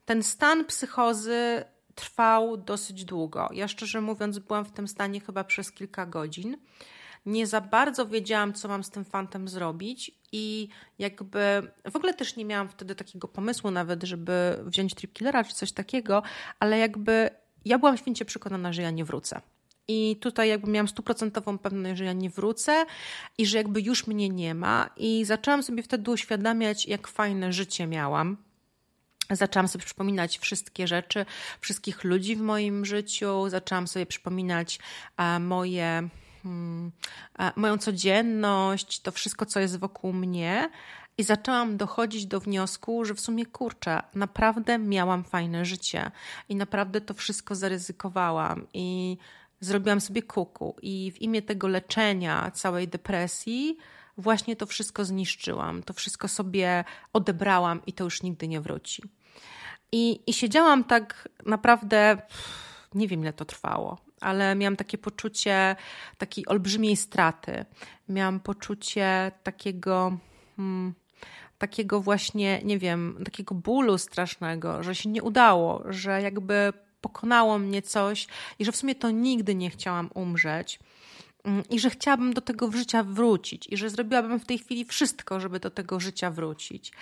Ten 0.05 0.23
stan 0.23 0.65
psychozy 0.65 1.65
trwał 1.95 2.57
dosyć 2.57 3.05
długo. 3.05 3.49
Ja 3.53 3.69
szczerze 3.69 4.01
mówiąc, 4.01 4.39
byłam 4.39 4.65
w 4.65 4.73
tym 4.73 4.89
stanie 4.89 5.21
chyba 5.21 5.45
przez 5.45 5.73
kilka 5.73 6.07
godzin 6.07 6.57
nie 7.27 7.47
za 7.47 7.61
bardzo 7.61 8.07
wiedziałam, 8.07 8.53
co 8.53 8.69
mam 8.69 8.85
z 8.85 8.91
tym 8.91 9.05
fantem 9.05 9.49
zrobić 9.49 10.11
i 10.33 10.69
jakby 10.99 11.39
w 11.91 11.97
ogóle 11.97 12.15
też 12.15 12.37
nie 12.37 12.45
miałam 12.45 12.69
wtedy 12.69 12.95
takiego 12.95 13.29
pomysłu 13.29 13.71
nawet, 13.71 14.03
żeby 14.03 14.59
wziąć 14.67 14.95
trip 14.95 15.13
killera 15.13 15.45
czy 15.45 15.55
coś 15.55 15.73
takiego, 15.73 16.23
ale 16.61 16.79
jakby 16.79 17.31
ja 17.65 17.79
byłam 17.79 17.97
święcie 17.97 18.25
przekonana, 18.25 18.73
że 18.73 18.83
ja 18.83 18.91
nie 18.91 19.05
wrócę. 19.05 19.41
I 19.89 20.17
tutaj 20.21 20.49
jakby 20.49 20.71
miałam 20.71 20.89
stuprocentową 20.89 21.59
pewność, 21.59 21.99
że 21.99 22.05
ja 22.05 22.13
nie 22.13 22.31
wrócę 22.31 22.87
i 23.39 23.47
że 23.47 23.59
jakby 23.59 23.81
już 23.81 24.07
mnie 24.07 24.29
nie 24.29 24.55
ma. 24.55 24.91
I 24.97 25.25
zaczęłam 25.25 25.63
sobie 25.63 25.83
wtedy 25.83 26.11
uświadamiać, 26.11 26.87
jak 26.87 27.09
fajne 27.09 27.53
życie 27.53 27.87
miałam. 27.87 28.37
Zaczęłam 29.31 29.69
sobie 29.69 29.85
przypominać 29.85 30.39
wszystkie 30.39 30.87
rzeczy, 30.87 31.27
wszystkich 31.61 32.05
ludzi 32.05 32.37
w 32.37 32.41
moim 32.41 32.85
życiu. 32.85 33.49
Zaczęłam 33.49 33.89
sobie 33.89 34.07
przypominać 34.07 34.79
moje 35.41 36.09
Hmm, 36.49 36.93
moją 37.57 37.79
codzienność, 37.79 39.01
to 39.01 39.13
wszystko, 39.13 39.47
co 39.47 39.61
jest 39.61 39.79
wokół 39.79 40.13
mnie. 40.13 40.71
I 41.19 41.23
zaczęłam 41.23 41.77
dochodzić 41.77 42.27
do 42.27 42.41
wniosku, 42.41 43.05
że 43.05 43.15
w 43.15 43.21
sumie 43.21 43.47
kurczę, 43.47 44.03
naprawdę 44.15 44.79
miałam 44.79 45.25
fajne 45.25 45.65
życie 45.65 46.11
i 46.49 46.57
naprawdę 46.57 47.01
to 47.01 47.15
wszystko 47.15 47.55
zaryzykowałam 47.55 48.67
i 48.75 49.19
zrobiłam 49.61 50.01
sobie 50.01 50.23
kuku. 50.23 50.77
I 50.83 51.13
w 51.15 51.23
imię 51.23 51.43
tego 51.43 51.69
leczenia 51.69 52.51
całej 52.51 52.89
depresji, 52.89 53.77
właśnie 54.19 54.57
to 54.57 54.67
wszystko 54.67 55.05
zniszczyłam, 55.05 55.83
to 55.83 55.93
wszystko 55.93 56.29
sobie 56.29 56.85
odebrałam 57.13 57.81
i 57.87 57.93
to 57.93 58.05
już 58.05 58.23
nigdy 58.23 58.49
nie 58.49 58.61
wróci. 58.61 59.03
I, 59.93 60.21
i 60.27 60.33
siedziałam 60.33 60.85
tak 60.85 61.29
naprawdę, 61.47 62.23
nie 62.95 63.09
wiem 63.09 63.21
ile 63.21 63.33
to 63.33 63.45
trwało, 63.45 64.08
ale 64.21 64.55
miałam 64.55 64.77
takie 64.77 64.99
poczucie 64.99 65.77
takiej 66.19 66.47
olbrzymiej 66.47 66.97
straty. 66.97 67.65
Miałam 68.09 68.41
poczucie 68.41 69.33
takiego. 69.43 70.19
Hmm, 70.57 70.95
takiego 71.59 72.01
właśnie, 72.01 72.61
nie 72.65 72.79
wiem, 72.79 73.19
takiego 73.25 73.55
bólu 73.55 73.99
strasznego, 73.99 74.83
że 74.83 74.95
się 74.95 75.09
nie 75.09 75.23
udało, 75.23 75.83
że 75.89 76.23
jakby 76.23 76.73
pokonało 77.01 77.59
mnie 77.59 77.83
coś 77.83 78.27
i 78.59 78.65
że 78.65 78.73
w 78.73 78.77
sumie 78.77 78.95
to 78.95 79.11
nigdy 79.11 79.55
nie 79.55 79.71
chciałam 79.71 80.11
umrzeć. 80.15 80.79
Mm, 81.45 81.63
I 81.71 81.81
że 81.81 81.91
chciałabym 81.91 82.35
do 82.35 82.41
tego 82.41 82.73
życia 82.73 83.03
wrócić, 83.03 83.67
i 83.71 83.77
że 83.77 83.91
zrobiłabym 83.91 84.41
w 84.41 84.47
tej 84.47 84.59
chwili 84.59 84.85
wszystko, 84.85 85.41
żeby 85.41 85.61
do 85.61 85.71
tego 85.71 86.01
życia 86.01 86.31
wrócić. 86.31 86.93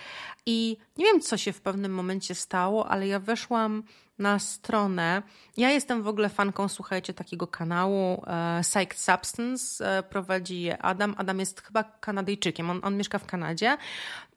I 0.47 0.77
nie 0.97 1.05
wiem, 1.05 1.21
co 1.21 1.37
się 1.37 1.53
w 1.53 1.61
pewnym 1.61 1.95
momencie 1.95 2.35
stało, 2.35 2.89
ale 2.89 3.07
ja 3.07 3.21
weszłam 3.21 3.83
na 4.19 4.39
stronę. 4.39 5.23
Ja 5.57 5.71
jestem 5.71 6.03
w 6.03 6.09
ogóle 6.09 6.29
fanką, 6.29 6.69
słuchajcie, 6.69 7.15
takiego 7.15 7.47
kanału 7.47 8.23
e, 8.27 8.61
Psyched 8.63 8.99
Substance. 8.99 9.99
E, 9.99 10.03
prowadzi 10.03 10.63
je 10.63 10.79
Adam. 10.79 11.15
Adam 11.19 11.41
jest 11.41 11.61
chyba 11.61 11.85
Kanadyjczykiem, 11.85 12.71
on, 12.71 12.81
on 12.83 12.97
mieszka 12.97 13.19
w 13.19 13.27
Kanadzie 13.27 13.77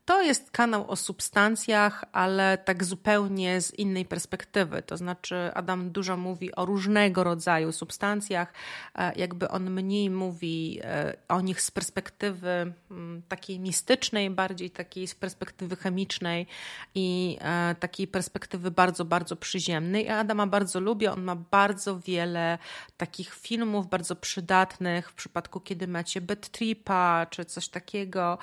to 0.10 0.22
jest 0.22 0.52
kanał 0.52 0.92
o 0.92 0.96
substancjach, 0.96 2.06
ale 2.12 2.58
tak 2.58 2.84
zupełnie 2.84 3.62
z 3.62 3.74
innej 3.74 4.06
perspektywy. 4.06 4.82
To 4.82 4.98
znaczy, 4.98 5.52
Adam 5.54 5.92
dużo 5.92 6.18
mówi 6.18 6.56
o 6.56 6.66
różnego 6.66 7.24
rodzaju 7.24 7.72
substancjach, 7.72 8.54
e, 8.96 9.14
jakby 9.16 9.50
on 9.50 9.70
mniej 9.72 10.10
mówi 10.10 10.80
e, 10.84 11.18
o 11.28 11.42
nich 11.42 11.62
z 11.62 11.72
perspektywy 11.72 12.74
mm, 12.92 13.22
takiej 13.28 13.60
mistycznej, 13.60 14.30
bardziej 14.30 14.72
takiej 14.72 15.08
z 15.08 15.16
perspektywy 15.16 15.76
chemicznej 15.76 16.48
i 16.96 17.38
e, 17.42 17.76
takiej 17.80 18.08
perspektywy 18.08 18.72
bardzo, 18.72 19.06
bardzo 19.06 19.36
przyziemnej. 19.36 20.10
Adama 20.10 20.48
bardzo 20.48 20.80
lubię, 20.80 21.12
on 21.12 21.24
ma 21.24 21.36
bardzo 21.36 22.00
wiele 22.00 22.58
takich 22.98 23.34
filmów, 23.34 23.90
bardzo 23.90 24.16
przydatnych 24.16 25.10
w 25.10 25.14
przypadku, 25.14 25.60
kiedy 25.60 25.88
macie 25.88 26.22
bed 26.22 26.50
tripa 26.50 27.26
czy 27.30 27.46
coś 27.46 27.68
takiego. 27.68 28.38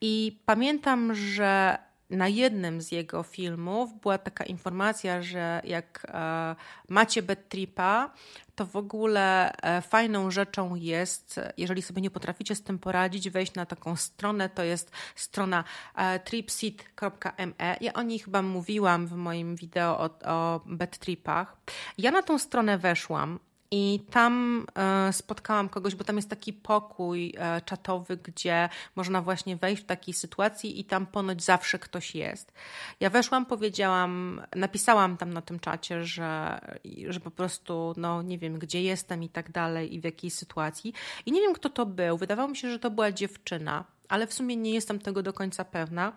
I 0.00 0.38
pamiętam, 0.46 0.99
że 1.14 1.78
na 2.10 2.28
jednym 2.28 2.80
z 2.80 2.92
jego 2.92 3.22
filmów 3.22 4.00
była 4.00 4.18
taka 4.18 4.44
informacja, 4.44 5.22
że 5.22 5.60
jak 5.64 6.06
e, 6.08 6.56
macie 6.88 7.22
bed 7.22 7.48
tripa, 7.48 8.10
to 8.54 8.66
w 8.66 8.76
ogóle 8.76 9.52
e, 9.52 9.82
fajną 9.82 10.30
rzeczą 10.30 10.74
jest, 10.74 11.40
jeżeli 11.56 11.82
sobie 11.82 12.02
nie 12.02 12.10
potraficie 12.10 12.54
z 12.54 12.62
tym 12.62 12.78
poradzić, 12.78 13.30
wejść 13.30 13.54
na 13.54 13.66
taką 13.66 13.96
stronę, 13.96 14.48
to 14.48 14.62
jest 14.62 14.90
strona 15.14 15.64
e, 15.94 16.20
tripseat.me. 16.20 17.76
Ja 17.80 17.92
o 17.92 18.02
niej 18.02 18.18
chyba 18.18 18.42
mówiłam 18.42 19.06
w 19.06 19.12
moim 19.12 19.56
wideo 19.56 19.98
o, 19.98 20.10
o 20.24 20.60
tripach. 21.00 21.56
Ja 21.98 22.10
na 22.10 22.22
tą 22.22 22.38
stronę 22.38 22.78
weszłam 22.78 23.38
i 23.72 24.00
tam 24.10 24.66
e, 24.74 25.12
spotkałam 25.12 25.68
kogoś, 25.68 25.94
bo 25.94 26.04
tam 26.04 26.16
jest 26.16 26.30
taki 26.30 26.52
pokój 26.52 27.34
e, 27.38 27.60
czatowy, 27.60 28.16
gdzie 28.16 28.68
można 28.96 29.22
właśnie 29.22 29.56
wejść 29.56 29.82
w 29.82 29.86
takiej 29.86 30.14
sytuacji 30.14 30.80
i 30.80 30.84
tam 30.84 31.06
ponoć 31.06 31.42
zawsze 31.44 31.78
ktoś 31.78 32.14
jest. 32.14 32.52
Ja 33.00 33.10
weszłam, 33.10 33.46
powiedziałam, 33.46 34.42
napisałam 34.56 35.16
tam 35.16 35.32
na 35.32 35.42
tym 35.42 35.60
czacie, 35.60 36.04
że, 36.04 36.60
że 37.08 37.20
po 37.20 37.30
prostu, 37.30 37.94
no 37.96 38.22
nie 38.22 38.38
wiem, 38.38 38.58
gdzie 38.58 38.82
jestem 38.82 39.22
i 39.22 39.28
tak 39.28 39.52
dalej 39.52 39.94
i 39.94 40.00
w 40.00 40.04
jakiej 40.04 40.30
sytuacji. 40.30 40.94
I 41.26 41.32
nie 41.32 41.40
wiem, 41.40 41.54
kto 41.54 41.70
to 41.70 41.86
był. 41.86 42.16
Wydawało 42.16 42.48
mi 42.48 42.56
się, 42.56 42.70
że 42.70 42.78
to 42.78 42.90
była 42.90 43.12
dziewczyna, 43.12 43.84
ale 44.08 44.26
w 44.26 44.34
sumie 44.34 44.56
nie 44.56 44.72
jestem 44.72 44.98
tego 44.98 45.22
do 45.22 45.32
końca 45.32 45.64
pewna. 45.64 46.12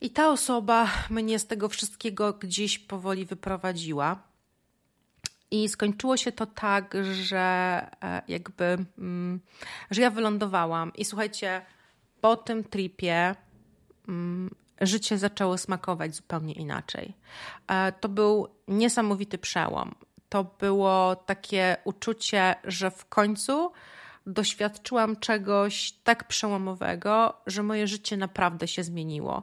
I 0.00 0.10
ta 0.10 0.30
osoba 0.30 0.90
mnie 1.10 1.38
z 1.38 1.46
tego 1.46 1.68
wszystkiego 1.68 2.32
gdzieś 2.32 2.78
powoli 2.78 3.26
wyprowadziła. 3.26 4.27
I 5.50 5.68
skończyło 5.68 6.16
się 6.16 6.32
to 6.32 6.46
tak, 6.46 6.94
że 7.12 7.38
e, 8.02 8.22
jakby, 8.28 8.64
mm, 8.98 9.40
że 9.90 10.02
ja 10.02 10.10
wylądowałam 10.10 10.92
i 10.94 11.04
słuchajcie, 11.04 11.62
po 12.20 12.36
tym 12.36 12.64
tripie 12.64 13.34
mm, 14.08 14.50
życie 14.80 15.18
zaczęło 15.18 15.58
smakować 15.58 16.14
zupełnie 16.14 16.52
inaczej. 16.52 17.14
E, 17.68 17.92
to 17.92 18.08
był 18.08 18.48
niesamowity 18.68 19.38
przełom. 19.38 19.94
To 20.28 20.44
było 20.44 21.16
takie 21.16 21.76
uczucie, 21.84 22.54
że 22.64 22.90
w 22.90 23.04
końcu 23.04 23.72
doświadczyłam 24.26 25.16
czegoś 25.16 25.92
tak 25.92 26.28
przełomowego, 26.28 27.34
że 27.46 27.62
moje 27.62 27.86
życie 27.86 28.16
naprawdę 28.16 28.68
się 28.68 28.82
zmieniło. 28.82 29.42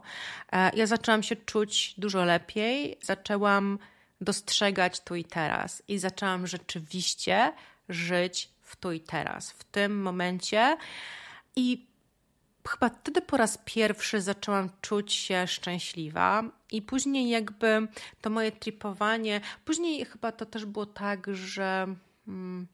E, 0.52 0.76
ja 0.76 0.86
zaczęłam 0.86 1.22
się 1.22 1.36
czuć 1.36 1.94
dużo 1.98 2.24
lepiej, 2.24 2.98
zaczęłam 3.02 3.78
dostrzegać 4.20 5.00
tu 5.00 5.14
i 5.14 5.24
teraz 5.24 5.82
i 5.88 5.98
zaczęłam 5.98 6.46
rzeczywiście 6.46 7.52
żyć 7.88 8.48
w 8.62 8.76
tu 8.76 8.92
i 8.92 9.00
teraz, 9.00 9.50
w 9.50 9.64
tym 9.64 10.02
momencie. 10.02 10.76
I 11.56 11.86
chyba 12.68 12.88
wtedy 12.88 13.22
po 13.22 13.36
raz 13.36 13.58
pierwszy 13.64 14.20
zaczęłam 14.20 14.70
czuć 14.80 15.12
się 15.12 15.46
szczęśliwa, 15.46 16.42
i 16.72 16.82
później 16.82 17.28
jakby 17.28 17.88
to 18.20 18.30
moje 18.30 18.52
tripowanie, 18.52 19.40
później 19.64 20.04
chyba 20.04 20.32
to 20.32 20.46
też 20.46 20.64
było 20.64 20.86
tak, 20.86 21.26
że. 21.32 21.86
Hmm, 22.26 22.66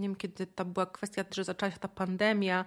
nie 0.00 0.08
wiem 0.08 0.16
kiedy 0.16 0.46
to 0.46 0.64
była 0.64 0.86
kwestia, 0.86 1.24
że 1.30 1.44
zaczęła 1.44 1.72
się 1.72 1.78
ta 1.78 1.88
pandemia, 1.88 2.64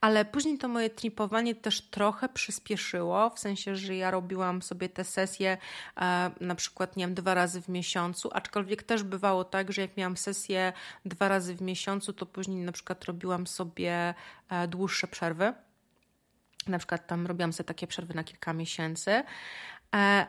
ale 0.00 0.24
później 0.24 0.58
to 0.58 0.68
moje 0.68 0.90
tripowanie 0.90 1.54
też 1.54 1.80
trochę 1.80 2.28
przyspieszyło, 2.28 3.30
w 3.30 3.38
sensie, 3.38 3.76
że 3.76 3.96
ja 3.96 4.10
robiłam 4.10 4.62
sobie 4.62 4.88
te 4.88 5.04
sesje 5.04 5.58
e, 6.00 6.30
na 6.40 6.54
przykład, 6.54 6.96
nie 6.96 7.04
wiem, 7.04 7.14
dwa 7.14 7.34
razy 7.34 7.62
w 7.62 7.68
miesiącu, 7.68 8.30
aczkolwiek 8.32 8.82
też 8.82 9.02
bywało 9.02 9.44
tak, 9.44 9.72
że 9.72 9.82
jak 9.82 9.96
miałam 9.96 10.16
sesję 10.16 10.72
dwa 11.04 11.28
razy 11.28 11.54
w 11.54 11.62
miesiącu, 11.62 12.12
to 12.12 12.26
później 12.26 12.64
na 12.64 12.72
przykład 12.72 13.04
robiłam 13.04 13.46
sobie 13.46 14.14
e, 14.50 14.68
dłuższe 14.68 15.06
przerwy. 15.08 15.54
Na 16.66 16.78
przykład 16.78 17.06
tam 17.06 17.26
robiłam 17.26 17.52
sobie 17.52 17.66
takie 17.66 17.86
przerwy 17.86 18.14
na 18.14 18.24
kilka 18.24 18.52
miesięcy. 18.52 19.22
E, 19.94 20.26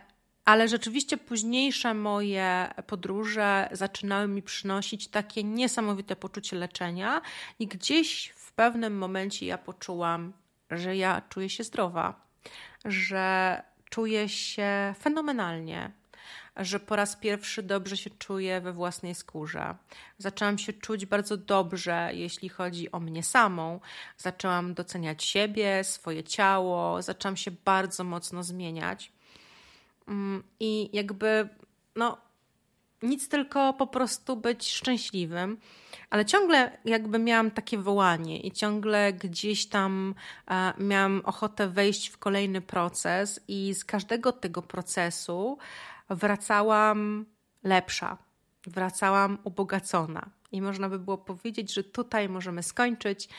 ale 0.49 0.67
rzeczywiście 0.67 1.17
późniejsze 1.17 1.93
moje 1.93 2.73
podróże 2.87 3.69
zaczynały 3.71 4.27
mi 4.27 4.41
przynosić 4.41 5.07
takie 5.07 5.43
niesamowite 5.43 6.15
poczucie 6.15 6.55
leczenia, 6.55 7.21
i 7.59 7.67
gdzieś 7.67 8.33
w 8.35 8.53
pewnym 8.53 8.97
momencie 8.97 9.45
ja 9.45 9.57
poczułam, 9.57 10.33
że 10.71 10.95
ja 10.95 11.21
czuję 11.29 11.49
się 11.49 11.63
zdrowa, 11.63 12.27
że 12.85 13.61
czuję 13.89 14.29
się 14.29 14.93
fenomenalnie, 14.99 15.91
że 16.55 16.79
po 16.79 16.95
raz 16.95 17.15
pierwszy 17.15 17.63
dobrze 17.63 17.97
się 17.97 18.09
czuję 18.09 18.61
we 18.61 18.73
własnej 18.73 19.15
skórze. 19.15 19.75
Zaczęłam 20.17 20.57
się 20.57 20.73
czuć 20.73 21.05
bardzo 21.05 21.37
dobrze, 21.37 22.09
jeśli 22.13 22.49
chodzi 22.49 22.91
o 22.91 22.99
mnie 22.99 23.23
samą. 23.23 23.79
Zaczęłam 24.17 24.73
doceniać 24.73 25.23
siebie, 25.23 25.83
swoje 25.83 26.23
ciało, 26.23 27.01
zaczęłam 27.01 27.37
się 27.37 27.51
bardzo 27.65 28.03
mocno 28.03 28.43
zmieniać. 28.43 29.11
Mm, 30.09 30.43
I 30.59 30.89
jakby, 30.93 31.49
no, 31.95 32.17
nic 33.01 33.29
tylko 33.29 33.73
po 33.73 33.87
prostu 33.87 34.35
być 34.35 34.71
szczęśliwym, 34.71 35.57
ale 36.09 36.25
ciągle 36.25 36.77
jakby 36.85 37.19
miałam 37.19 37.51
takie 37.51 37.77
wołanie 37.77 38.39
i 38.39 38.51
ciągle 38.51 39.13
gdzieś 39.13 39.65
tam 39.65 40.15
e, 40.51 40.73
miałam 40.77 41.21
ochotę 41.25 41.67
wejść 41.67 42.07
w 42.07 42.17
kolejny 42.17 42.61
proces, 42.61 43.39
i 43.47 43.73
z 43.73 43.85
każdego 43.85 44.31
tego 44.31 44.61
procesu 44.61 45.57
wracałam 46.09 47.25
lepsza, 47.63 48.17
wracałam 48.67 49.37
ubogacona. 49.43 50.29
I 50.51 50.61
można 50.61 50.89
by 50.89 50.99
było 50.99 51.17
powiedzieć, 51.17 51.73
że 51.73 51.83
tutaj 51.83 52.29
możemy 52.29 52.63
skończyć, 52.63 53.29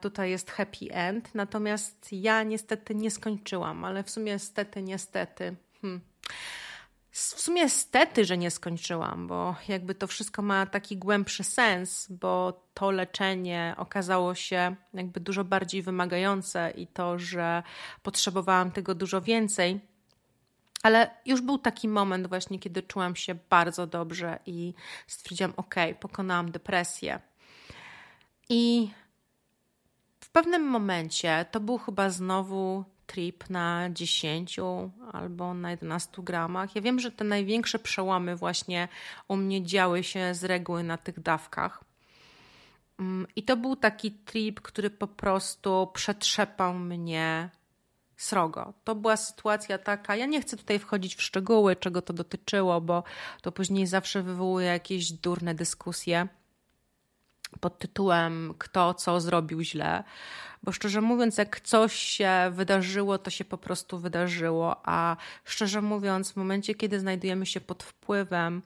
tutaj 0.00 0.30
jest 0.30 0.50
happy 0.50 0.90
end. 0.90 1.34
Natomiast 1.34 2.08
ja 2.12 2.42
niestety 2.42 2.94
nie 2.94 3.10
skończyłam, 3.10 3.84
ale 3.84 4.02
w 4.02 4.10
sumie 4.10 4.32
niestety, 4.32 4.82
niestety 4.82 5.56
Hmm. 5.84 6.00
W 7.10 7.18
sumie 7.18 7.68
stety, 7.68 8.24
że 8.24 8.38
nie 8.38 8.50
skończyłam, 8.50 9.26
bo 9.26 9.54
jakby 9.68 9.94
to 9.94 10.06
wszystko 10.06 10.42
ma 10.42 10.66
taki 10.66 10.96
głębszy 10.96 11.44
sens, 11.44 12.06
bo 12.10 12.62
to 12.74 12.90
leczenie 12.90 13.74
okazało 13.78 14.34
się 14.34 14.76
jakby 14.94 15.20
dużo 15.20 15.44
bardziej 15.44 15.82
wymagające 15.82 16.70
i 16.70 16.86
to, 16.86 17.18
że 17.18 17.62
potrzebowałam 18.02 18.70
tego 18.70 18.94
dużo 18.94 19.20
więcej. 19.20 19.80
Ale 20.82 21.10
już 21.26 21.40
był 21.40 21.58
taki 21.58 21.88
moment 21.88 22.26
właśnie, 22.26 22.58
kiedy 22.58 22.82
czułam 22.82 23.16
się 23.16 23.34
bardzo 23.50 23.86
dobrze 23.86 24.38
i 24.46 24.74
stwierdziłam, 25.06 25.52
ok, 25.56 25.74
pokonałam 26.00 26.50
depresję. 26.50 27.20
I 28.48 28.90
w 30.20 30.30
pewnym 30.30 30.62
momencie 30.62 31.46
to 31.50 31.60
był 31.60 31.78
chyba 31.78 32.10
znowu 32.10 32.84
trip 33.06 33.50
na 33.50 33.90
10 33.90 34.56
albo 35.12 35.54
na 35.54 35.70
11 35.70 36.22
gramach. 36.22 36.76
Ja 36.76 36.82
wiem, 36.82 37.00
że 37.00 37.10
te 37.10 37.24
największe 37.24 37.78
przełomy 37.78 38.36
właśnie 38.36 38.88
u 39.28 39.36
mnie 39.36 39.62
działy 39.62 40.04
się 40.04 40.34
z 40.34 40.44
reguły 40.44 40.82
na 40.82 40.96
tych 40.96 41.20
dawkach. 41.20 41.84
Mm, 42.98 43.26
I 43.36 43.42
to 43.42 43.56
był 43.56 43.76
taki 43.76 44.12
trip, 44.12 44.60
który 44.60 44.90
po 44.90 45.06
prostu 45.06 45.90
przetrzepał 45.94 46.74
mnie 46.74 47.50
srogo. 48.16 48.72
To 48.84 48.94
była 48.94 49.16
sytuacja 49.16 49.78
taka, 49.78 50.16
ja 50.16 50.26
nie 50.26 50.40
chcę 50.40 50.56
tutaj 50.56 50.78
wchodzić 50.78 51.14
w 51.14 51.22
szczegóły, 51.22 51.76
czego 51.76 52.02
to 52.02 52.12
dotyczyło, 52.12 52.80
bo 52.80 53.02
to 53.42 53.52
później 53.52 53.86
zawsze 53.86 54.22
wywołuje 54.22 54.66
jakieś 54.66 55.12
durne 55.12 55.54
dyskusje 55.54 56.28
pod 57.60 57.78
tytułem 57.78 58.54
kto 58.58 58.94
co 58.94 59.20
zrobił 59.20 59.62
źle. 59.62 60.04
Bo 60.62 60.72
szczerze 60.72 61.00
mówiąc, 61.00 61.38
jak 61.38 61.60
coś 61.60 61.94
się 61.94 62.30
wydarzyło, 62.52 63.18
to 63.18 63.30
się 63.30 63.44
po 63.44 63.58
prostu 63.58 63.98
wydarzyło, 63.98 64.80
a 64.84 65.16
szczerze 65.44 65.80
mówiąc, 65.82 66.32
w 66.32 66.36
momencie, 66.36 66.74
kiedy 66.74 67.00
znajdujemy 67.00 67.46
się 67.46 67.60
pod 67.60 67.82
wpływem, 67.82 68.62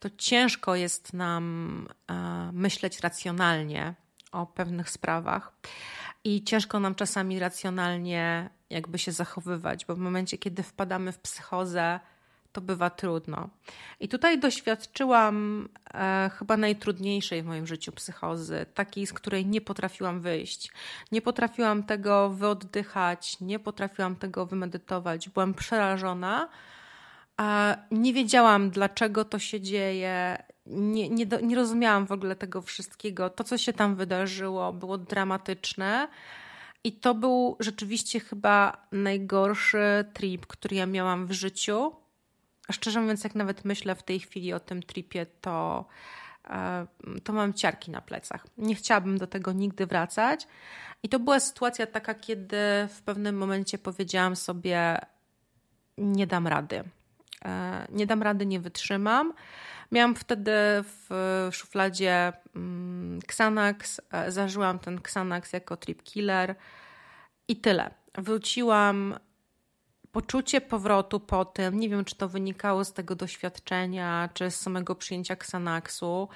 to 0.00 0.08
ciężko 0.18 0.74
jest 0.74 1.12
nam 1.12 1.88
e, 2.10 2.50
myśleć 2.52 3.00
racjonalnie 3.00 3.94
o 4.32 4.46
pewnych 4.46 4.90
sprawach. 4.90 5.52
I 6.24 6.44
ciężko 6.44 6.80
nam 6.80 6.94
czasami 6.94 7.38
racjonalnie 7.38 8.50
jakby 8.70 8.98
się 8.98 9.12
zachowywać, 9.12 9.84
bo 9.84 9.94
w 9.94 9.98
momencie, 9.98 10.38
kiedy 10.38 10.62
wpadamy 10.62 11.12
w 11.12 11.18
psychozę, 11.18 12.00
to 12.56 12.60
bywa 12.60 12.90
trudno. 12.90 13.48
I 14.00 14.08
tutaj 14.08 14.38
doświadczyłam 14.38 15.68
e, 15.94 16.30
chyba 16.38 16.56
najtrudniejszej 16.56 17.42
w 17.42 17.46
moim 17.46 17.66
życiu 17.66 17.92
psychozy, 17.92 18.66
takiej, 18.74 19.06
z 19.06 19.12
której 19.12 19.46
nie 19.46 19.60
potrafiłam 19.60 20.20
wyjść. 20.20 20.72
Nie 21.12 21.22
potrafiłam 21.22 21.82
tego 21.82 22.30
wyoddychać, 22.30 23.40
nie 23.40 23.58
potrafiłam 23.58 24.16
tego 24.16 24.46
wymedytować. 24.46 25.28
Byłam 25.28 25.54
przerażona. 25.54 26.48
A 27.36 27.76
nie 27.90 28.12
wiedziałam, 28.12 28.70
dlaczego 28.70 29.24
to 29.24 29.38
się 29.38 29.60
dzieje. 29.60 30.42
Nie, 30.66 31.08
nie, 31.08 31.26
do, 31.26 31.40
nie 31.40 31.56
rozumiałam 31.56 32.06
w 32.06 32.12
ogóle 32.12 32.36
tego 32.36 32.62
wszystkiego. 32.62 33.30
To, 33.30 33.44
co 33.44 33.58
się 33.58 33.72
tam 33.72 33.96
wydarzyło, 33.96 34.72
było 34.72 34.98
dramatyczne. 34.98 36.08
I 36.84 36.92
to 36.92 37.14
był 37.14 37.56
rzeczywiście 37.60 38.20
chyba 38.20 38.86
najgorszy 38.92 40.04
trip, 40.12 40.46
który 40.46 40.76
ja 40.76 40.86
miałam 40.86 41.26
w 41.26 41.32
życiu. 41.32 42.05
Szczerze 42.72 43.00
mówiąc, 43.00 43.24
jak 43.24 43.34
nawet 43.34 43.64
myślę 43.64 43.94
w 43.94 44.02
tej 44.02 44.20
chwili 44.20 44.52
o 44.52 44.60
tym 44.60 44.82
tripie, 44.82 45.26
to, 45.26 45.84
e, 46.50 46.86
to 47.24 47.32
mam 47.32 47.54
ciarki 47.54 47.90
na 47.90 48.00
plecach. 48.00 48.46
Nie 48.58 48.74
chciałabym 48.74 49.18
do 49.18 49.26
tego 49.26 49.52
nigdy 49.52 49.86
wracać. 49.86 50.46
I 51.02 51.08
to 51.08 51.18
była 51.18 51.40
sytuacja 51.40 51.86
taka, 51.86 52.14
kiedy 52.14 52.56
w 52.88 53.02
pewnym 53.02 53.36
momencie 53.36 53.78
powiedziałam 53.78 54.36
sobie: 54.36 54.98
Nie 55.98 56.26
dam 56.26 56.46
rady. 56.46 56.84
E, 57.44 57.86
nie 57.90 58.06
dam 58.06 58.22
rady, 58.22 58.46
nie 58.46 58.60
wytrzymam. 58.60 59.32
Miałam 59.92 60.14
wtedy 60.14 60.52
w 60.82 61.08
szufladzie 61.52 62.32
mm, 62.56 63.18
Xanax, 63.18 64.00
e, 64.12 64.32
zażyłam 64.32 64.78
ten 64.78 64.96
Xanax 64.96 65.52
jako 65.52 65.76
trip 65.76 66.02
killer 66.02 66.54
i 67.48 67.56
tyle. 67.56 67.90
Wróciłam 68.14 69.14
poczucie 70.12 70.60
powrotu 70.60 71.20
po 71.20 71.44
tym, 71.44 71.80
nie 71.80 71.88
wiem 71.88 72.04
czy 72.04 72.14
to 72.14 72.28
wynikało 72.28 72.84
z 72.84 72.92
tego 72.92 73.14
doświadczenia, 73.14 74.28
czy 74.34 74.50
z 74.50 74.60
samego 74.60 74.94
przyjęcia 74.94 75.34
Xanaxu, 75.34 76.28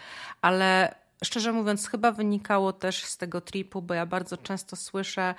ale 0.42 0.94
szczerze 1.24 1.52
mówiąc, 1.52 1.88
chyba 1.88 2.12
wynikało 2.12 2.72
też 2.72 3.04
z 3.04 3.16
tego 3.16 3.40
tripu, 3.40 3.83
bo 3.83 3.94
ja 3.94 4.06
bardzo 4.06 4.37
często 4.37 4.76
słyszę 4.76 5.35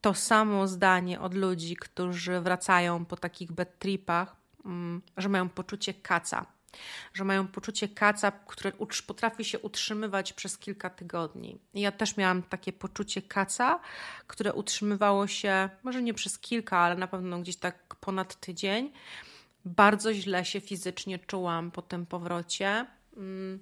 to 0.00 0.14
samo 0.14 0.68
zdanie 0.68 1.20
od 1.20 1.34
ludzi, 1.34 1.76
którzy 1.76 2.40
wracają 2.40 3.04
po 3.04 3.16
takich 3.16 3.52
bad 3.52 3.78
tripach, 3.78 4.36
mm, 4.64 5.02
że 5.16 5.28
mają 5.28 5.48
poczucie 5.48 5.94
kaca 5.94 6.46
że 7.14 7.24
mają 7.24 7.48
poczucie 7.48 7.88
kaca, 7.88 8.32
które 8.32 8.72
potrafi 9.06 9.44
się 9.44 9.58
utrzymywać 9.58 10.32
przez 10.32 10.58
kilka 10.58 10.90
tygodni. 10.90 11.58
ja 11.74 11.92
też 11.92 12.16
miałam 12.16 12.42
takie 12.42 12.72
poczucie 12.72 13.22
kaca, 13.22 13.80
które 14.26 14.52
utrzymywało 14.52 15.26
się 15.26 15.68
może 15.82 16.02
nie 16.02 16.14
przez 16.14 16.38
kilka, 16.38 16.78
ale 16.78 16.96
na 16.96 17.06
pewno 17.06 17.38
gdzieś 17.40 17.56
tak 17.56 17.94
ponad 17.94 18.40
tydzień. 18.40 18.92
Bardzo 19.64 20.14
źle 20.14 20.44
się 20.44 20.60
fizycznie 20.60 21.18
czułam 21.18 21.70
po 21.70 21.82
tym 21.82 22.06
powrocie. 22.06 22.86
Mm. 23.16 23.58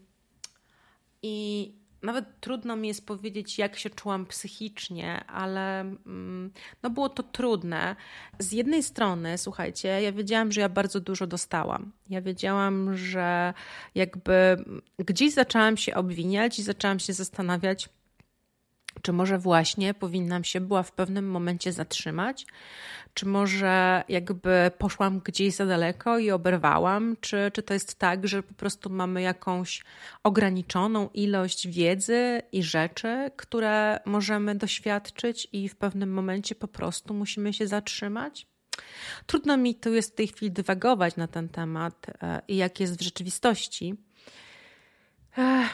I 1.23 1.73
nawet 2.03 2.41
trudno 2.41 2.77
mi 2.77 2.89
jest 2.89 3.07
powiedzieć, 3.07 3.59
jak 3.59 3.77
się 3.77 3.91
czułam 3.91 4.27
psychicznie, 4.27 5.25
ale 5.25 5.81
mm, 5.81 6.51
no 6.83 6.91
było 6.91 7.09
to 7.09 7.23
trudne. 7.23 7.97
Z 8.39 8.53
jednej 8.53 8.83
strony, 8.83 9.39
słuchajcie, 9.39 9.89
ja 9.89 10.13
wiedziałam, 10.13 10.53
że 10.53 10.61
ja 10.61 10.69
bardzo 10.69 11.01
dużo 11.01 11.27
dostałam. 11.27 11.93
Ja 12.11 12.23
wiedziałam, 12.23 12.97
że 12.97 13.55
jakby 13.95 14.65
gdzieś 14.99 15.33
zaczęłam 15.35 15.77
się 15.77 15.95
obwiniać 15.95 16.59
i 16.59 16.63
zaczęłam 16.63 16.99
się 16.99 17.13
zastanawiać, 17.13 17.89
czy 19.03 19.13
może 19.13 19.39
właśnie 19.39 19.95
powinnam 19.95 20.45
się 20.45 20.61
była 20.61 20.83
w 20.83 20.93
pewnym 20.93 21.31
momencie 21.31 21.73
zatrzymać? 21.73 22.47
Czy 23.15 23.27
może 23.27 24.05
jakby 24.09 24.71
poszłam 24.79 25.21
gdzieś 25.21 25.55
za 25.55 25.67
daleko 25.67 26.19
i 26.19 26.31
oberwałam? 26.31 27.17
Czy, 27.21 27.51
czy 27.53 27.63
to 27.63 27.75
jest 27.75 27.99
tak, 27.99 28.29
że 28.29 28.43
po 28.43 28.55
prostu 28.55 28.91
mamy 28.91 29.23
jakąś 29.23 29.85
ograniczoną 30.23 31.09
ilość 31.15 31.69
wiedzy 31.69 32.43
i 32.53 32.63
rzeczy, 32.63 33.31
które 33.37 34.01
możemy 34.05 34.55
doświadczyć 34.55 35.49
i 35.53 35.69
w 35.69 35.77
pewnym 35.77 36.13
momencie 36.13 36.55
po 36.55 36.69
prostu 36.69 37.15
musimy 37.15 37.53
się 37.53 37.67
zatrzymać? 37.67 38.47
Trudno 39.27 39.57
mi 39.57 39.75
tu 39.75 39.95
jest 39.95 40.13
w 40.13 40.15
tej 40.15 40.29
chwili 40.29 40.51
dywagować 40.51 41.17
na 41.17 41.29
ten 41.29 41.49
temat 41.49 42.07
e, 42.23 42.43
i 42.49 42.57
jak 42.57 42.81
jest 42.81 42.99
w 42.99 43.03
rzeczywistości 43.03 44.08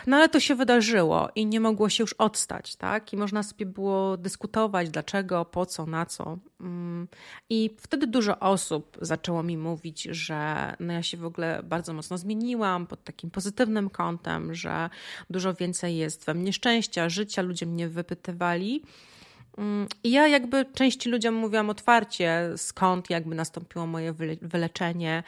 no 0.06 0.16
ale 0.16 0.28
to 0.28 0.40
się 0.40 0.54
wydarzyło 0.54 1.28
i 1.34 1.46
nie 1.46 1.60
mogło 1.60 1.88
się 1.88 2.02
już 2.02 2.12
odstać, 2.12 2.76
tak? 2.76 3.12
I 3.12 3.16
można 3.16 3.42
sobie 3.42 3.66
było 3.66 4.16
dyskutować, 4.16 4.90
dlaczego, 4.90 5.44
po 5.44 5.66
co, 5.66 5.86
na 5.86 6.06
co. 6.06 6.38
Mm. 6.60 7.08
I 7.50 7.70
wtedy 7.78 8.06
dużo 8.06 8.38
osób 8.38 8.98
zaczęło 9.00 9.42
mi 9.42 9.56
mówić, 9.56 10.02
że 10.02 10.72
no 10.80 10.92
ja 10.92 11.02
się 11.02 11.16
w 11.16 11.24
ogóle 11.24 11.62
bardzo 11.62 11.92
mocno 11.92 12.18
zmieniłam 12.18 12.86
pod 12.86 13.04
takim 13.04 13.30
pozytywnym 13.30 13.90
kątem, 13.90 14.54
że 14.54 14.90
dużo 15.30 15.54
więcej 15.54 15.96
jest 15.96 16.24
we 16.24 16.34
mnie 16.34 16.52
szczęścia, 16.52 17.08
życia, 17.08 17.42
ludzie 17.42 17.66
mnie 17.66 17.88
wypytywali. 17.88 18.82
Mm. 19.58 19.88
I 20.04 20.10
ja 20.10 20.28
jakby 20.28 20.64
części 20.64 21.08
ludziom 21.08 21.34
mówiłam 21.34 21.70
otwarcie, 21.70 22.52
skąd 22.56 23.10
jakby 23.10 23.34
nastąpiło 23.34 23.86
moje 23.86 24.14
wyleczenie, 24.42 25.22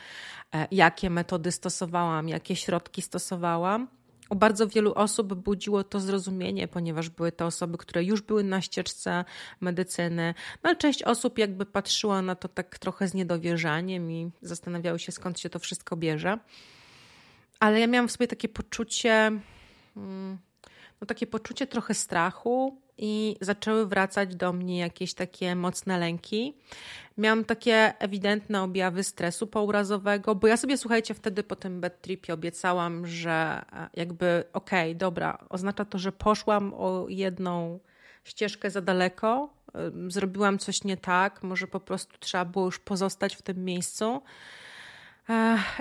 e, 0.54 0.68
jakie 0.70 1.10
metody 1.10 1.52
stosowałam, 1.52 2.28
jakie 2.28 2.56
środki 2.56 3.02
stosowałam 3.02 3.88
u 4.30 4.36
bardzo 4.36 4.68
wielu 4.68 4.92
osób 4.94 5.34
budziło 5.34 5.84
to 5.84 6.00
zrozumienie, 6.00 6.68
ponieważ 6.68 7.08
były 7.08 7.32
to 7.32 7.46
osoby, 7.46 7.78
które 7.78 8.04
już 8.04 8.22
były 8.22 8.44
na 8.44 8.60
ścieżce 8.60 9.24
medycyny, 9.60 10.34
no 10.62 10.70
ale 10.70 10.76
część 10.76 11.02
osób 11.02 11.38
jakby 11.38 11.66
patrzyła 11.66 12.22
na 12.22 12.34
to 12.34 12.48
tak 12.48 12.78
trochę 12.78 13.08
z 13.08 13.14
niedowierzaniem 13.14 14.10
i 14.10 14.30
zastanawiały 14.42 14.98
się, 14.98 15.12
skąd 15.12 15.40
się 15.40 15.50
to 15.50 15.58
wszystko 15.58 15.96
bierze. 15.96 16.38
Ale 17.60 17.80
ja 17.80 17.86
miałam 17.86 18.08
w 18.08 18.12
sobie 18.12 18.28
takie 18.28 18.48
poczucie, 18.48 19.12
mm, 19.96 20.38
no 21.00 21.06
takie 21.06 21.26
poczucie 21.26 21.66
trochę 21.66 21.94
strachu, 21.94 22.80
i 22.98 23.36
zaczęły 23.40 23.86
wracać 23.86 24.36
do 24.36 24.52
mnie 24.52 24.78
jakieś 24.78 25.14
takie 25.14 25.56
mocne 25.56 25.98
lęki. 25.98 26.56
Miałam 27.18 27.44
takie 27.44 27.94
ewidentne 27.98 28.62
objawy 28.62 29.04
stresu 29.04 29.46
pourazowego, 29.46 30.34
bo 30.34 30.46
ja 30.46 30.56
sobie, 30.56 30.76
słuchajcie, 30.76 31.14
wtedy 31.14 31.42
po 31.42 31.56
tym 31.56 31.80
bad 31.80 32.00
tripie 32.00 32.34
obiecałam, 32.34 33.06
że 33.06 33.64
e, 33.72 33.88
jakby 33.94 34.44
okej, 34.52 34.90
okay, 34.90 34.94
dobra, 34.94 35.38
oznacza 35.48 35.84
to, 35.84 35.98
że 35.98 36.12
poszłam 36.12 36.74
o 36.74 37.06
jedną 37.08 37.80
ścieżkę 38.24 38.70
za 38.70 38.80
daleko, 38.80 39.56
zrobiłam 40.08 40.58
coś 40.58 40.84
nie 40.84 40.96
tak, 40.96 41.42
może 41.42 41.66
po 41.66 41.80
prostu 41.80 42.18
trzeba 42.18 42.44
było 42.44 42.64
już 42.64 42.78
pozostać 42.78 43.36
w 43.36 43.42
tym 43.42 43.64
miejscu. 43.64 44.22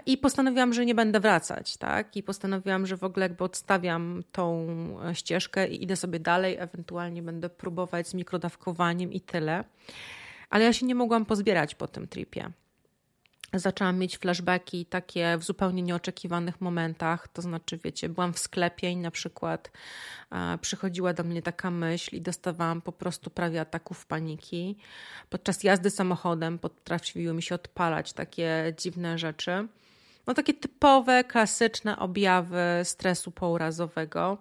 I 0.05 0.17
postanowiłam, 0.17 0.73
że 0.73 0.85
nie 0.85 0.95
będę 0.95 1.19
wracać, 1.19 1.77
tak? 1.77 2.17
I 2.17 2.23
postanowiłam, 2.23 2.85
że 2.85 2.97
w 2.97 3.03
ogóle 3.03 3.25
jakby 3.25 3.43
odstawiam 3.43 4.23
tą 4.31 4.67
e, 5.05 5.15
ścieżkę 5.15 5.67
i 5.67 5.83
idę 5.83 5.95
sobie 5.95 6.19
dalej, 6.19 6.57
ewentualnie 6.59 7.21
będę 7.21 7.49
próbować 7.49 8.07
z 8.07 8.13
mikrodawkowaniem 8.13 9.13
i 9.13 9.21
tyle. 9.21 9.63
Ale 10.49 10.63
ja 10.63 10.73
się 10.73 10.85
nie 10.85 10.95
mogłam 10.95 11.25
pozbierać 11.25 11.75
po 11.75 11.87
tym 11.87 12.07
tripie 12.07 12.51
zaczęłam 13.59 13.97
mieć 13.97 14.17
flashbacki 14.17 14.85
takie 14.85 15.37
w 15.37 15.43
zupełnie 15.43 15.81
nieoczekiwanych 15.81 16.61
momentach. 16.61 17.27
To 17.27 17.41
znaczy, 17.41 17.79
wiecie, 17.83 18.09
byłam 18.09 18.33
w 18.33 18.39
sklepie 18.39 18.89
i 18.91 18.97
na 18.97 19.11
przykład 19.11 19.71
e, 20.31 20.57
przychodziła 20.57 21.13
do 21.13 21.23
mnie 21.23 21.41
taka 21.41 21.71
myśl 21.71 22.15
i 22.15 22.21
dostawałam 22.21 22.81
po 22.81 22.91
prostu 22.91 23.29
prawie 23.29 23.61
ataków 23.61 24.05
paniki. 24.05 24.77
Podczas 25.29 25.63
jazdy 25.63 25.89
samochodem 25.89 26.59
potrafiły 26.59 27.33
mi 27.33 27.43
się 27.43 27.55
odpalać 27.55 28.13
takie 28.13 28.73
dziwne 28.77 29.17
rzeczy. 29.17 29.67
No 30.27 30.33
takie 30.33 30.53
typowe, 30.53 31.23
klasyczne 31.23 31.99
objawy 31.99 32.61
stresu 32.83 33.31
pourazowego. 33.31 34.37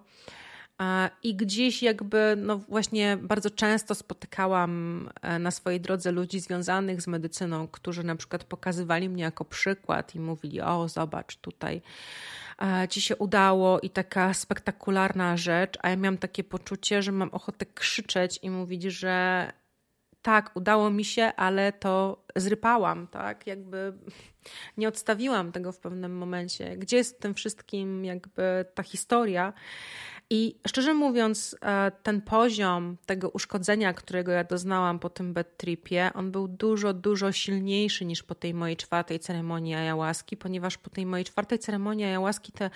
I 1.23 1.35
gdzieś 1.35 1.83
jakby, 1.83 2.35
no 2.37 2.57
właśnie 2.57 3.17
bardzo 3.17 3.49
często 3.49 3.95
spotykałam 3.95 5.09
e, 5.21 5.39
na 5.39 5.51
swojej 5.51 5.81
drodze 5.81 6.11
ludzi 6.11 6.39
związanych 6.39 7.01
z 7.01 7.07
medycyną, 7.07 7.67
którzy 7.67 8.03
na 8.03 8.15
przykład 8.15 8.43
pokazywali 8.43 9.09
mnie 9.09 9.23
jako 9.23 9.45
przykład 9.45 10.15
i 10.15 10.19
mówili: 10.19 10.61
O, 10.61 10.87
zobacz, 10.87 11.37
tutaj 11.37 11.81
e, 12.61 12.87
ci 12.87 13.01
się 13.01 13.15
udało 13.15 13.79
i 13.79 13.89
taka 13.89 14.33
spektakularna 14.33 15.37
rzecz, 15.37 15.77
a 15.81 15.89
ja 15.89 15.95
miałam 15.95 16.17
takie 16.17 16.43
poczucie, 16.43 17.01
że 17.01 17.11
mam 17.11 17.29
ochotę 17.29 17.65
krzyczeć 17.65 18.39
i 18.41 18.49
mówić, 18.49 18.83
że 18.83 19.47
tak, 20.25 20.51
udało 20.55 20.89
mi 20.89 21.05
się, 21.05 21.23
ale 21.23 21.73
to 21.73 22.23
zrypałam, 22.35 23.07
tak? 23.07 23.47
Jakby 23.47 23.93
nie 24.77 24.87
odstawiłam 24.87 25.51
tego 25.51 25.71
w 25.71 25.79
pewnym 25.79 26.17
momencie. 26.17 26.77
Gdzie 26.77 26.97
jest 26.97 27.17
w 27.17 27.19
tym 27.19 27.33
wszystkim 27.33 28.05
jakby 28.05 28.65
ta 28.73 28.83
historia? 28.83 29.53
I 30.29 30.55
szczerze 30.67 30.93
mówiąc, 30.93 31.55
e, 31.61 31.91
ten 32.03 32.21
poziom 32.21 32.97
tego 33.05 33.29
uszkodzenia, 33.29 33.93
którego 33.93 34.31
ja 34.31 34.43
doznałam 34.43 34.99
po 34.99 35.09
tym 35.09 35.33
bad 35.33 35.57
tripie, 35.57 36.11
on 36.13 36.31
był 36.31 36.47
dużo, 36.47 36.93
dużo 36.93 37.31
silniejszy 37.31 38.05
niż 38.05 38.23
po 38.23 38.35
tej 38.35 38.53
mojej 38.53 38.77
czwartej 38.77 39.19
ceremonii 39.19 39.75
ayahuaski, 39.75 40.37
ponieważ 40.37 40.77
po 40.77 40.89
tej 40.89 41.05
mojej 41.05 41.25
czwartej 41.25 41.59
ceremonii 41.59 42.05
ayahuaski 42.05 42.51
te, 42.51 42.69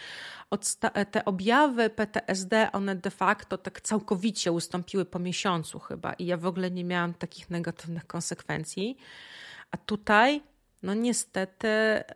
te 1.11 1.25
objawy 1.25 1.89
PTSD, 1.89 2.71
one 2.71 2.95
de 2.95 3.11
facto 3.11 3.57
tak 3.57 3.81
całkowicie 3.81 4.51
ustąpiły 4.51 5.05
po 5.05 5.19
miesiącu 5.19 5.79
chyba 5.79 6.13
i 6.13 6.25
ja 6.25 6.37
w 6.37 6.45
ogóle 6.45 6.71
nie 6.71 6.83
miałam 6.83 7.13
takich 7.13 7.49
negatywnych 7.49 8.07
konsekwencji. 8.07 8.97
A 9.71 9.77
tutaj 9.77 10.41
no 10.83 10.93
niestety, 10.93 11.67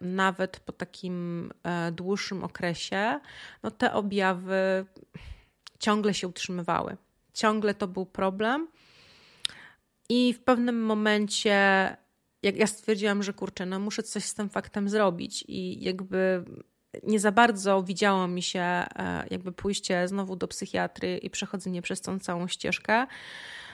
nawet 0.01 0.59
po 0.59 0.71
takim 0.71 1.49
e, 1.63 1.91
dłuższym 1.91 2.43
okresie, 2.43 3.19
no 3.63 3.71
te 3.71 3.93
objawy 3.93 4.85
ciągle 5.79 6.13
się 6.13 6.27
utrzymywały. 6.27 6.97
Ciągle 7.33 7.73
to 7.73 7.87
był 7.87 8.05
problem. 8.05 8.67
I 10.09 10.33
w 10.33 10.43
pewnym 10.43 10.85
momencie, 10.85 11.57
jak 12.43 12.57
ja 12.57 12.67
stwierdziłam, 12.67 13.23
że 13.23 13.33
kurczę, 13.33 13.65
no 13.65 13.79
muszę 13.79 14.03
coś 14.03 14.23
z 14.23 14.33
tym 14.33 14.49
faktem 14.49 14.89
zrobić, 14.89 15.45
i 15.47 15.83
jakby 15.83 16.45
nie 17.03 17.19
za 17.19 17.31
bardzo 17.31 17.83
widziało 17.83 18.27
mi 18.27 18.41
się 18.41 18.59
e, 18.59 18.87
jakby 19.31 19.51
pójście 19.51 20.07
znowu 20.07 20.35
do 20.35 20.47
psychiatry 20.47 21.17
i 21.17 21.29
przechodzenie 21.29 21.81
przez 21.81 22.01
tą 22.01 22.19
całą 22.19 22.47
ścieżkę. 22.47 23.07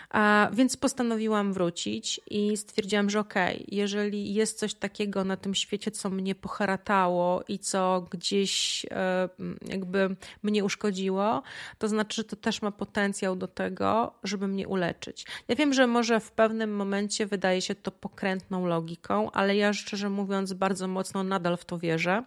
A, 0.09 0.49
więc 0.53 0.77
postanowiłam 0.77 1.53
wrócić 1.53 2.21
i 2.29 2.57
stwierdziłam, 2.57 3.09
że 3.09 3.19
okej, 3.19 3.55
okay, 3.55 3.65
jeżeli 3.67 4.33
jest 4.33 4.59
coś 4.59 4.73
takiego 4.73 5.23
na 5.23 5.37
tym 5.37 5.55
świecie, 5.55 5.91
co 5.91 6.09
mnie 6.09 6.35
poharatało 6.35 7.43
i 7.47 7.59
co 7.59 8.07
gdzieś 8.11 8.85
e, 8.91 9.29
jakby 9.67 10.15
mnie 10.43 10.63
uszkodziło, 10.63 11.43
to 11.77 11.87
znaczy, 11.87 12.15
że 12.15 12.23
to 12.23 12.35
też 12.35 12.61
ma 12.61 12.71
potencjał 12.71 13.35
do 13.35 13.47
tego, 13.47 14.13
żeby 14.23 14.47
mnie 14.47 14.67
uleczyć. 14.67 15.25
Ja 15.47 15.55
wiem, 15.55 15.73
że 15.73 15.87
może 15.87 16.19
w 16.19 16.31
pewnym 16.31 16.75
momencie 16.75 17.25
wydaje 17.25 17.61
się 17.61 17.75
to 17.75 17.91
pokrętną 17.91 18.65
logiką, 18.65 19.31
ale 19.31 19.55
ja 19.55 19.73
szczerze 19.73 20.09
mówiąc 20.09 20.53
bardzo 20.53 20.87
mocno 20.87 21.23
nadal 21.23 21.57
w 21.57 21.65
to 21.65 21.77
wierzę. 21.77 22.23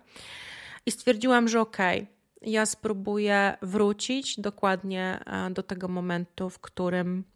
I 0.86 0.90
stwierdziłam, 0.90 1.48
że 1.48 1.60
okej, 1.60 2.02
okay, 2.02 2.50
ja 2.50 2.66
spróbuję 2.66 3.56
wrócić 3.62 4.40
dokładnie 4.40 5.20
e, 5.26 5.50
do 5.50 5.62
tego 5.62 5.88
momentu, 5.88 6.50
w 6.50 6.58
którym 6.58 7.31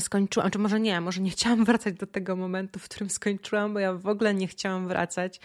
skończyłam, 0.00 0.50
czy 0.50 0.58
może 0.58 0.80
nie, 0.80 1.00
może 1.00 1.20
nie 1.20 1.30
chciałam 1.36 1.64
wracać 1.64 1.94
do 1.94 2.06
tego 2.06 2.36
momentu, 2.36 2.78
w 2.78 2.84
którym 2.84 3.10
skończyłam, 3.10 3.74
bo 3.74 3.78
ja 3.78 3.92
w 3.92 4.08
ogóle 4.08 4.34
nie 4.34 4.46
chciałam 4.46 4.88
wracać 4.88 5.40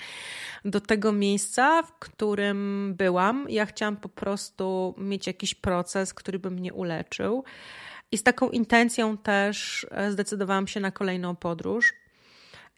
do 0.65 0.82
tego 0.82 1.12
miejsca, 1.12 1.84
w 1.84 1.99
którym 1.99 2.93
byłam. 2.97 3.45
Ja 3.49 3.65
chciałam 3.65 3.97
po 3.97 4.10
prostu 4.10 4.95
mieć 4.97 5.27
jakiś 5.27 5.55
proces, 5.55 6.13
który 6.13 6.39
by 6.39 6.51
mnie 6.51 6.73
uleczył. 6.73 7.43
I 8.12 8.17
z 8.17 8.23
taką 8.23 8.49
intencją 8.49 9.17
też 9.17 9.88
e, 9.91 10.12
zdecydowałam 10.12 10.67
się 10.67 10.79
na 10.79 10.91
kolejną 10.91 11.36
podróż. 11.36 11.93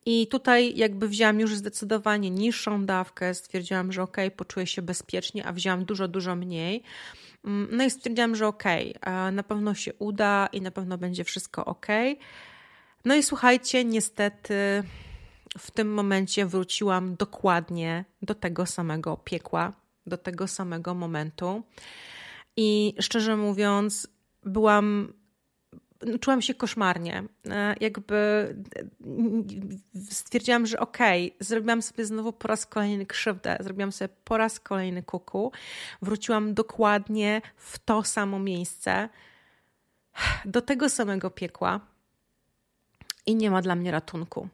I 0.06 0.28
tutaj 0.28 0.78
jakby 0.78 1.08
wzięłam 1.08 1.40
już 1.40 1.56
zdecydowanie 1.56 2.30
niższą 2.30 2.86
dawkę, 2.86 3.34
stwierdziłam, 3.34 3.92
że 3.92 4.04
ok, 4.04 4.18
poczuję 4.36 4.68
się 4.68 4.82
bezpiecznie, 4.82 5.46
a 5.46 5.54
wzięłam 5.54 5.86
dużo, 5.86 6.08
dużo 6.08 6.36
mniej. 6.36 6.84
Mm, 7.46 7.68
no 7.72 7.84
i 7.84 7.90
stwierdziłam, 7.90 8.36
że 8.36 8.48
ok, 8.48 8.64
na 9.32 9.44
pewno 9.44 9.74
się 9.74 9.94
uda 9.94 10.50
i 10.54 10.62
na 10.62 10.72
pewno 10.72 10.98
będzie 10.98 11.24
wszystko 11.24 11.66
ok. 11.66 11.88
No 13.06 13.16
i 13.16 13.24
słuchajcie, 13.24 13.86
niestety 13.86 14.84
w 15.58 15.72
tym 15.72 15.94
momencie 15.94 16.46
wróciłam 16.46 17.16
dokładnie 17.16 18.06
do 18.22 18.36
tego 18.36 18.66
samego 18.66 19.18
piekła, 19.18 19.74
do 20.06 20.18
tego 20.18 20.48
samego 20.48 20.94
momentu. 20.94 21.64
I 22.58 22.94
szczerze 23.00 23.38
mówiąc, 23.38 24.08
byłam 24.44 25.14
czułam 26.22 26.42
się 26.42 26.54
koszmarnie. 26.54 27.24
E, 27.50 27.76
jakby 27.80 28.16
e, 28.76 28.84
stwierdziłam, 30.12 30.66
że 30.66 30.80
okej, 30.80 31.28
okay, 31.28 31.46
zrobiłam 31.46 31.82
sobie 31.82 32.06
znowu 32.06 32.34
po 32.34 32.48
raz 32.48 32.66
kolejny 32.66 33.06
krzywdę, 33.06 33.58
zrobiłam 33.60 33.92
sobie 33.92 34.10
po 34.24 34.38
raz 34.38 34.60
kolejny 34.60 35.04
kuku. 35.04 35.52
Wróciłam 36.02 36.54
dokładnie 36.54 37.42
w 37.56 37.80
to 37.80 38.04
samo 38.04 38.40
miejsce, 38.40 39.10
do 40.46 40.62
tego 40.62 40.90
samego 40.90 41.30
piekła 41.30 41.80
i 43.26 43.36
nie 43.36 43.52
ma 43.52 43.62
dla 43.62 43.76
mnie 43.76 43.92
ratunku. 43.92 44.48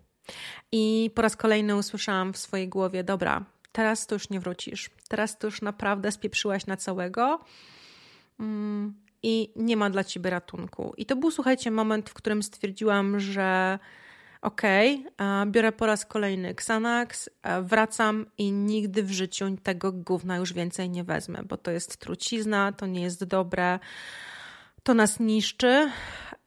I 0.72 1.12
po 1.16 1.22
raz 1.22 1.36
kolejny 1.36 1.76
usłyszałam 1.76 2.34
w 2.34 2.38
swojej 2.38 2.70
głowie: 2.70 3.04
Dobra, 3.04 3.46
teraz 3.72 4.08
to 4.08 4.16
już 4.16 4.30
nie 4.30 4.40
wrócisz. 4.40 4.90
Teraz 5.08 5.38
to 5.38 5.48
już 5.48 5.62
naprawdę 5.62 6.12
spieprzyłaś 6.12 6.66
na 6.66 6.78
całego. 6.78 7.40
Mm, 8.40 9.07
i 9.24 9.52
nie 9.56 9.78
ma 9.78 9.90
dla 9.90 10.04
ciebie 10.04 10.30
ratunku. 10.30 10.94
I 10.98 11.06
to 11.06 11.16
był, 11.16 11.32
słuchajcie, 11.32 11.72
moment, 11.72 12.10
w 12.10 12.14
którym 12.14 12.44
stwierdziłam, 12.44 13.20
że 13.20 13.80
okej, 14.42 15.06
okay, 15.18 15.46
biorę 15.52 15.72
po 15.72 15.86
raz 15.86 16.06
kolejny 16.06 16.50
Xanax, 16.50 17.30
wracam 17.62 18.26
i 18.38 18.52
nigdy 18.52 19.04
w 19.04 19.12
życiu 19.12 19.46
tego 19.64 19.92
gówna 19.92 20.38
już 20.38 20.54
więcej 20.54 20.90
nie 20.90 21.04
wezmę, 21.04 21.44
bo 21.44 21.58
to 21.58 21.72
jest 21.72 21.98
trucizna, 21.98 22.72
to 22.72 22.86
nie 22.86 23.02
jest 23.02 23.24
dobre, 23.24 23.80
to 24.84 24.94
nas 24.94 25.20
niszczy. 25.20 25.92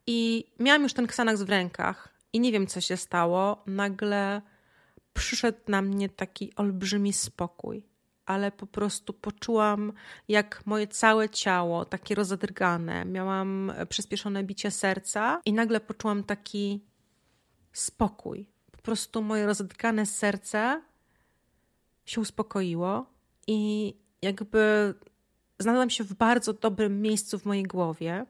I 0.07 0.45
miałam 0.59 0.83
już 0.83 0.93
ten 0.93 1.05
Xanax 1.05 1.43
w 1.43 1.49
rękach 1.49 2.09
i 2.33 2.41
nie 2.41 2.53
wiem, 2.53 2.67
co 2.67 2.81
się 2.81 2.97
stało. 2.97 3.63
Nagle 3.67 4.43
przyszedł 5.13 5.59
na 5.69 5.83
mnie 5.83 6.09
taki 6.09 6.55
olbrzymi 6.57 7.13
spokój 7.13 7.90
ale 8.31 8.53
po 8.53 8.67
prostu 8.67 9.13
poczułam, 9.13 9.93
jak 10.29 10.67
moje 10.67 10.87
całe 10.87 11.29
ciało, 11.29 11.85
takie 11.85 12.15
rozedrgane, 12.15 13.05
miałam 13.05 13.73
przyspieszone 13.89 14.45
bicie 14.45 14.71
serca 14.71 15.41
i 15.45 15.53
nagle 15.53 15.81
poczułam 15.81 16.25
taki 16.25 16.85
spokój. 17.73 18.47
Po 18.73 18.83
prostu 18.83 19.23
moje 19.23 19.47
rozedrgane 19.47 20.07
serce 20.07 20.83
się 22.05 22.21
uspokoiło 22.21 23.07
i 23.47 23.95
jakby 24.23 24.95
znalazłam 25.59 25.91
się 25.91 26.05
w 26.05 26.15
bardzo 26.15 26.53
dobrym 26.53 27.03
miejscu 27.03 27.39
w 27.39 27.45
mojej 27.45 27.65
głowie 27.65 28.27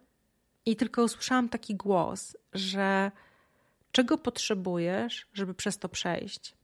i 0.66 0.76
tylko 0.76 1.02
usłyszałam 1.02 1.48
taki 1.48 1.74
głos, 1.74 2.36
że 2.52 3.10
czego 3.92 4.18
potrzebujesz, 4.18 5.26
żeby 5.32 5.54
przez 5.54 5.78
to 5.78 5.88
przejść? 5.88 6.59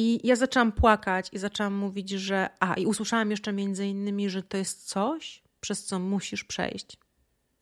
I 0.00 0.20
ja 0.26 0.36
zaczęłam 0.36 0.72
płakać 0.72 1.28
i 1.32 1.38
zaczęłam 1.38 1.74
mówić, 1.74 2.10
że. 2.10 2.48
A, 2.60 2.74
i 2.74 2.86
usłyszałam 2.86 3.30
jeszcze 3.30 3.52
między 3.52 3.86
innymi, 3.86 4.30
że 4.30 4.42
to 4.42 4.56
jest 4.56 4.88
coś, 4.88 5.42
przez 5.60 5.84
co 5.84 5.98
musisz 5.98 6.44
przejść. 6.44 6.96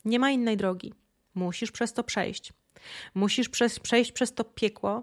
Nie 0.04 0.18
ma 0.18 0.30
innej 0.30 0.56
drogi. 0.56 0.94
Musisz 1.34 1.72
przez 1.72 1.92
to 1.92 2.04
przejść. 2.04 2.52
Musisz 3.14 3.48
przez, 3.48 3.80
przejść 3.80 4.12
przez 4.12 4.34
to 4.34 4.44
piekło, 4.44 5.02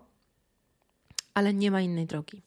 ale 1.34 1.54
nie 1.54 1.72
ma 1.72 1.82
innej 1.82 2.06
drogi. 2.06 2.42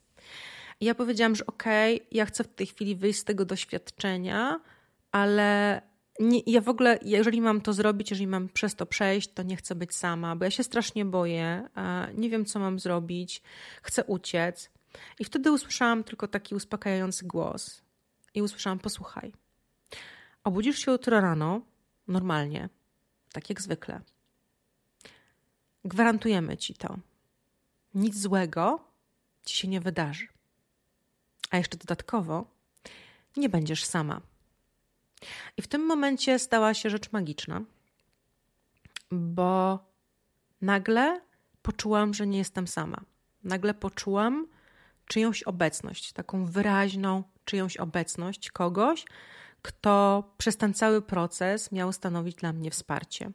I 0.81 0.85
ja 0.85 0.95
powiedziałam, 0.95 1.37
że 1.37 1.47
okej, 1.47 1.97
okay, 1.97 2.07
ja 2.13 2.27
chcę 2.27 2.45
w 2.45 2.49
tej 2.49 2.67
chwili 2.67 2.97
wyjść 2.97 3.19
z 3.19 3.25
tego 3.25 3.45
doświadczenia, 3.45 4.61
ale 5.13 5.83
nie, 6.21 6.41
ja 6.47 6.61
w 6.61 6.69
ogóle, 6.69 6.99
jeżeli 7.03 7.41
mam 7.41 7.61
to 7.61 7.73
zrobić, 7.73 8.11
jeżeli 8.11 8.27
mam 8.27 8.49
przez 8.49 8.75
to 8.75 8.87
przejść, 8.87 9.33
to 9.33 9.43
nie 9.43 9.57
chcę 9.57 9.75
być 9.75 9.95
sama, 9.95 10.37
bo 10.37 10.45
ja 10.45 10.51
się 10.51 10.63
strasznie 10.63 11.05
boję, 11.05 11.69
nie 12.15 12.31
wiem, 12.31 12.45
co 12.45 12.59
mam 12.59 12.79
zrobić, 12.79 13.43
chcę 13.83 14.05
uciec. 14.05 14.78
I 15.19 15.25
wtedy 15.25 15.53
usłyszałam 15.53 16.05
tylko 16.05 16.29
taki 16.29 16.55
uspokajający 16.55 17.27
głos. 17.27 17.83
I 18.35 18.43
usłyszałam: 18.43 18.79
Posłuchaj, 18.79 19.33
obudzisz 20.45 20.79
się 20.79 20.93
jutro 20.93 21.21
rano, 21.21 21.61
normalnie, 22.09 22.69
tak 23.33 23.49
jak 23.49 23.63
zwykle. 23.63 24.01
Gwarantujemy 25.85 26.57
ci 26.57 26.75
to. 26.75 26.99
Nic 27.95 28.17
złego 28.17 28.85
ci 29.45 29.57
się 29.57 29.69
nie 29.69 29.81
wydarzy. 29.81 30.29
A 31.51 31.57
jeszcze 31.57 31.77
dodatkowo, 31.77 32.47
nie 33.37 33.49
będziesz 33.49 33.85
sama. 33.85 34.21
I 35.57 35.63
w 35.63 35.69
tym 35.69 35.87
momencie 35.87 36.39
stała 36.39 36.75
się 36.75 36.91
rzecz 36.91 37.13
magiczna, 37.13 37.61
bo 39.11 39.79
nagle 40.61 41.21
poczułam, 41.63 42.15
że 42.15 42.27
nie 42.27 42.39
jestem 42.39 42.67
sama. 42.67 43.01
Nagle 43.45 43.75
poczułam 43.75 44.47
czyjąś 45.09 45.43
obecność, 45.43 46.13
taką 46.13 46.47
wyraźną 46.47 47.23
czyjąś 47.45 47.77
obecność 47.77 48.51
kogoś, 48.51 49.05
kto 49.63 50.25
przez 50.39 50.57
ten 50.57 50.75
cały 50.75 51.03
proces 51.03 51.73
miał 51.73 51.93
stanowić 51.93 52.37
dla 52.37 52.53
mnie 52.53 52.71
wsparcie. 52.71 53.31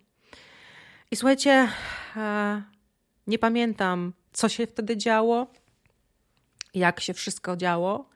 I 1.11 1.15
słuchajcie, 1.15 1.69
e, 2.15 2.61
nie 3.27 3.39
pamiętam, 3.39 4.13
co 4.33 4.49
się 4.49 4.67
wtedy 4.67 4.97
działo, 4.97 5.47
jak 6.73 6.99
się 6.99 7.13
wszystko 7.13 7.57
działo. 7.57 8.09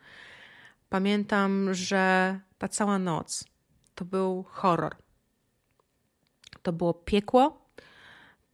Pamiętam, 0.89 1.73
że 1.73 2.39
ta 2.57 2.67
cała 2.67 2.99
noc 2.99 3.43
to 3.95 4.05
był 4.05 4.43
horror. 4.43 4.95
To 6.61 6.73
było 6.73 6.93
piekło, 6.93 7.65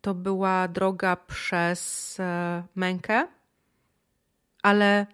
to 0.02 0.14
była 0.14 0.68
droga 0.68 1.16
przez 1.16 2.20
e, 2.20 2.64
mękę, 2.76 3.28
ale 4.64 5.08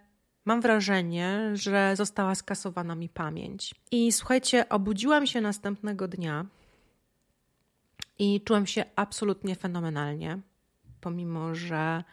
mam 0.45 0.61
wrażenie, 0.61 1.51
że 1.53 1.95
została 1.95 2.35
skasowana 2.35 2.95
mi 2.95 3.09
pamięć. 3.09 3.75
I 3.91 4.11
słuchajcie, 4.11 4.69
obudziłam 4.69 5.27
się 5.27 5.41
następnego 5.41 6.07
dnia 6.07 6.45
i 8.19 8.41
czułam 8.41 8.67
się 8.67 8.85
absolutnie 8.95 9.55
fenomenalnie, 9.55 10.39
pomimo 11.01 11.55
że 11.55 12.03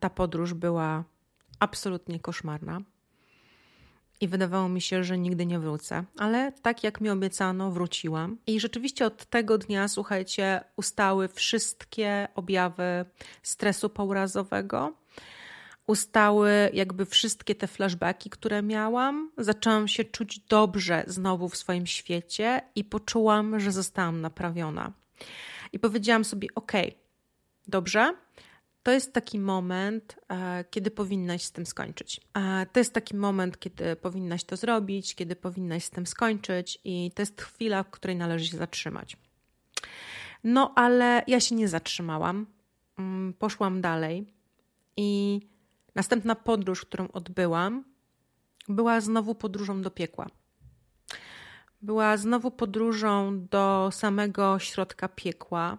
ta 0.00 0.10
podróż 0.10 0.54
była 0.54 1.04
absolutnie 1.60 2.20
koszmarna. 2.20 2.80
i 4.22 4.28
wydawało 4.28 4.68
mi 4.68 4.80
się, 4.80 5.04
że 5.04 5.18
nigdy 5.18 5.46
nie 5.46 5.58
wrócę. 5.58 6.04
Ale 6.18 6.52
tak 6.52 6.84
jak 6.84 7.00
mi 7.00 7.10
obiecano, 7.10 7.70
wróciłam. 7.70 8.38
I 8.46 8.60
rzeczywiście 8.60 9.06
od 9.06 9.24
tego 9.24 9.58
dnia, 9.58 9.88
słuchajcie, 9.88 10.64
ustały 10.76 11.28
wszystkie 11.28 12.28
objawy 12.34 13.04
stresu 13.42 13.90
pourazowego. 13.90 15.01
Ustały 15.92 16.70
jakby 16.72 17.06
wszystkie 17.06 17.54
te 17.54 17.66
flashbacki, 17.66 18.30
które 18.30 18.62
miałam. 18.62 19.30
Zaczęłam 19.38 19.88
się 19.88 20.04
czuć 20.04 20.38
dobrze 20.38 21.04
znowu 21.06 21.48
w 21.48 21.56
swoim 21.56 21.86
świecie 21.86 22.62
i 22.74 22.84
poczułam, 22.84 23.60
że 23.60 23.72
zostałam 23.72 24.20
naprawiona. 24.20 24.92
I 25.72 25.78
powiedziałam 25.78 26.24
sobie: 26.24 26.48
OK, 26.54 26.72
dobrze, 27.66 28.14
to 28.82 28.92
jest 28.92 29.12
taki 29.12 29.38
moment, 29.38 30.16
e, 30.28 30.64
kiedy 30.70 30.90
powinnaś 30.90 31.42
z 31.42 31.52
tym 31.52 31.66
skończyć. 31.66 32.20
E, 32.34 32.66
to 32.72 32.80
jest 32.80 32.92
taki 32.92 33.16
moment, 33.16 33.58
kiedy 33.58 33.96
powinnaś 33.96 34.44
to 34.44 34.56
zrobić, 34.56 35.14
kiedy 35.14 35.36
powinnaś 35.36 35.84
z 35.84 35.90
tym 35.90 36.06
skończyć, 36.06 36.78
i 36.84 37.10
to 37.14 37.22
jest 37.22 37.40
chwila, 37.42 37.82
w 37.82 37.90
której 37.90 38.16
należy 38.16 38.46
się 38.46 38.56
zatrzymać. 38.56 39.16
No, 40.44 40.72
ale 40.76 41.22
ja 41.26 41.40
się 41.40 41.54
nie 41.54 41.68
zatrzymałam. 41.68 42.46
Mm, 42.98 43.32
poszłam 43.32 43.80
dalej 43.80 44.26
i 44.96 45.40
następna 45.94 46.34
podróż, 46.34 46.84
którą 46.84 47.08
odbyłam, 47.08 47.84
była 48.68 49.00
znowu 49.00 49.34
podróżą 49.34 49.82
do 49.82 49.90
piekła. 49.90 50.26
Była 51.82 52.16
znowu 52.16 52.50
podróżą 52.50 53.46
do 53.50 53.88
samego 53.92 54.58
środka 54.58 55.08
piekła 55.08 55.78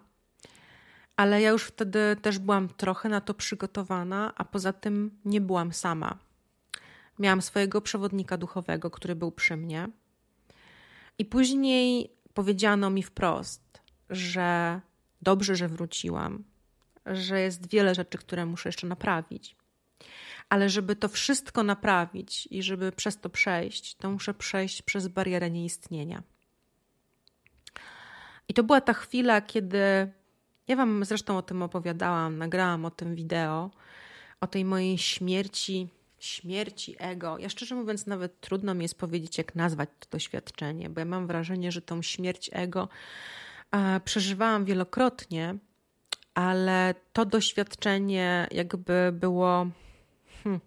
ale 1.15 1.41
ja 1.41 1.49
już 1.49 1.63
wtedy 1.63 2.15
też 2.21 2.39
byłam 2.39 2.69
trochę 2.69 3.09
na 3.09 3.21
to 3.21 3.33
przygotowana, 3.33 4.33
a 4.35 4.45
poza 4.45 4.73
tym 4.73 5.19
nie 5.25 5.41
byłam 5.41 5.73
sama. 5.73 6.17
Miałam 7.19 7.41
swojego 7.41 7.81
przewodnika 7.81 8.37
duchowego, 8.37 8.91
który 8.91 9.15
był 9.15 9.31
przy 9.31 9.57
mnie. 9.57 9.89
I 11.17 11.25
później 11.25 12.13
powiedziano 12.33 12.89
mi 12.89 13.03
wprost, 13.03 13.81
że 14.09 14.81
dobrze, 15.21 15.55
że 15.55 15.67
wróciłam, 15.67 16.43
że 17.05 17.41
jest 17.41 17.69
wiele 17.69 17.95
rzeczy, 17.95 18.17
które 18.17 18.45
muszę 18.45 18.69
jeszcze 18.69 18.87
naprawić. 18.87 19.55
Ale 20.49 20.69
żeby 20.69 20.95
to 20.95 21.09
wszystko 21.09 21.63
naprawić 21.63 22.47
i 22.51 22.63
żeby 22.63 22.91
przez 22.91 23.19
to 23.19 23.29
przejść, 23.29 23.95
to 23.95 24.11
muszę 24.11 24.33
przejść 24.33 24.81
przez 24.81 25.07
barierę 25.07 25.51
nieistnienia. 25.51 26.23
I 28.47 28.53
to 28.53 28.63
była 28.63 28.81
ta 28.81 28.93
chwila, 28.93 29.41
kiedy 29.41 30.11
ja 30.67 30.75
Wam 30.75 31.05
zresztą 31.05 31.37
o 31.37 31.41
tym 31.41 31.61
opowiadałam, 31.61 32.37
nagrałam 32.37 32.85
o 32.85 32.91
tym 32.91 33.15
wideo, 33.15 33.71
o 34.41 34.47
tej 34.47 34.65
mojej 34.65 34.97
śmierci, 34.97 35.87
śmierci 36.19 36.95
ego. 36.99 37.37
Ja 37.39 37.49
szczerze 37.49 37.75
mówiąc, 37.75 38.07
nawet 38.07 38.41
trudno 38.41 38.73
mi 38.73 38.81
jest 38.81 38.97
powiedzieć, 38.97 39.37
jak 39.37 39.55
nazwać 39.55 39.89
to 39.99 40.07
doświadczenie, 40.11 40.89
bo 40.89 40.99
ja 40.99 41.05
mam 41.05 41.27
wrażenie, 41.27 41.71
że 41.71 41.81
tą 41.81 42.01
śmierć 42.01 42.49
ego 42.53 42.89
e, 43.71 43.99
przeżywałam 43.99 44.65
wielokrotnie, 44.65 45.55
ale 46.33 46.95
to 47.13 47.25
doświadczenie 47.25 48.47
jakby 48.51 49.11
było 49.13 49.67
hmm, 50.43 50.61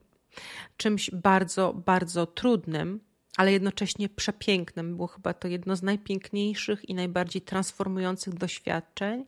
czymś 0.77 1.11
bardzo, 1.11 1.73
bardzo 1.87 2.27
trudnym, 2.27 3.01
ale 3.37 3.53
jednocześnie 3.53 4.09
przepięknym. 4.09 4.97
Było 4.97 5.09
chyba 5.09 5.35
to 5.35 5.49
jedno 5.49 5.77
z 5.77 5.83
najpiękniejszych 5.83 6.89
i 6.89 6.95
najbardziej 6.95 7.43
transformujących 7.43 8.35
doświadczeń, 8.35 9.25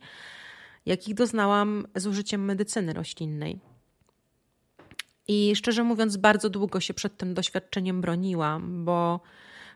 jakich 0.86 1.14
doznałam 1.14 1.86
z 1.94 2.06
użyciem 2.06 2.44
medycyny 2.44 2.92
roślinnej. 2.92 3.60
I 5.28 5.56
szczerze 5.56 5.84
mówiąc, 5.84 6.16
bardzo 6.16 6.50
długo 6.50 6.80
się 6.80 6.94
przed 6.94 7.16
tym 7.16 7.34
doświadczeniem 7.34 8.00
broniłam, 8.00 8.84
bo 8.84 9.20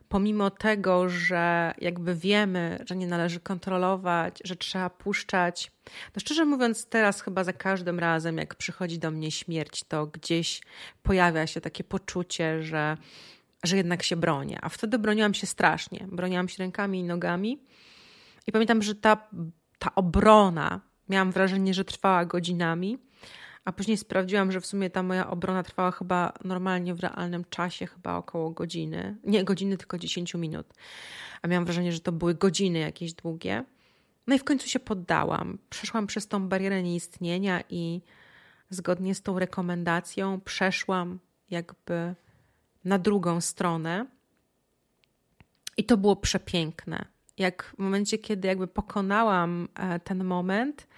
pomimo 0.08 0.50
tego, 0.50 1.08
że 1.08 1.74
jakby 1.78 2.14
wiemy, 2.14 2.84
że 2.88 2.96
nie 2.96 3.06
należy 3.06 3.40
kontrolować, 3.40 4.38
że 4.44 4.56
trzeba 4.56 4.90
puszczać, 4.90 5.72
to 6.12 6.20
szczerze 6.20 6.44
mówiąc, 6.44 6.86
teraz 6.86 7.20
chyba 7.20 7.44
za 7.44 7.52
każdym 7.52 7.98
razem, 7.98 8.38
jak 8.38 8.54
przychodzi 8.54 8.98
do 8.98 9.10
mnie 9.10 9.30
śmierć, 9.30 9.84
to 9.84 10.06
gdzieś 10.06 10.60
pojawia 11.02 11.46
się 11.46 11.60
takie 11.60 11.84
poczucie, 11.84 12.62
że, 12.62 12.96
że 13.64 13.76
jednak 13.76 14.02
się 14.02 14.16
bronię. 14.16 14.58
A 14.62 14.68
wtedy 14.68 14.98
broniłam 14.98 15.34
się 15.34 15.46
strasznie. 15.46 16.06
Broniłam 16.12 16.48
się 16.48 16.56
rękami 16.58 16.98
i 16.98 17.04
nogami. 17.04 17.58
I 18.46 18.52
pamiętam, 18.52 18.82
że 18.82 18.94
ta, 18.94 19.28
ta 19.78 19.94
obrona 19.94 20.80
Miałam 21.08 21.32
wrażenie, 21.32 21.74
że 21.74 21.84
trwała 21.84 22.24
godzinami, 22.24 22.98
a 23.64 23.72
później 23.72 23.96
sprawdziłam, 23.96 24.52
że 24.52 24.60
w 24.60 24.66
sumie 24.66 24.90
ta 24.90 25.02
moja 25.02 25.30
obrona 25.30 25.62
trwała 25.62 25.90
chyba 25.90 26.32
normalnie 26.44 26.94
w 26.94 27.00
realnym 27.00 27.44
czasie, 27.50 27.86
chyba 27.86 28.16
około 28.16 28.50
godziny. 28.50 29.16
Nie 29.24 29.44
godziny, 29.44 29.76
tylko 29.76 29.98
10 29.98 30.34
minut. 30.34 30.66
A 31.42 31.48
miałam 31.48 31.64
wrażenie, 31.64 31.92
że 31.92 32.00
to 32.00 32.12
były 32.12 32.34
godziny 32.34 32.78
jakieś 32.78 33.12
długie. 33.12 33.64
No 34.26 34.34
i 34.34 34.38
w 34.38 34.44
końcu 34.44 34.68
się 34.68 34.80
poddałam. 34.80 35.58
Przeszłam 35.70 36.06
przez 36.06 36.28
tą 36.28 36.48
barierę 36.48 36.82
nieistnienia 36.82 37.62
i 37.70 38.00
zgodnie 38.70 39.14
z 39.14 39.22
tą 39.22 39.38
rekomendacją 39.38 40.40
przeszłam 40.40 41.18
jakby 41.50 42.14
na 42.84 42.98
drugą 42.98 43.40
stronę. 43.40 44.06
I 45.76 45.84
to 45.84 45.96
było 45.96 46.16
przepiękne 46.16 47.12
jak 47.38 47.74
w 47.76 47.78
momencie, 47.78 48.18
kiedy 48.18 48.48
jakby 48.48 48.66
pokonałam 48.66 49.68
e, 49.74 50.00
ten 50.00 50.24
moment, 50.24 50.88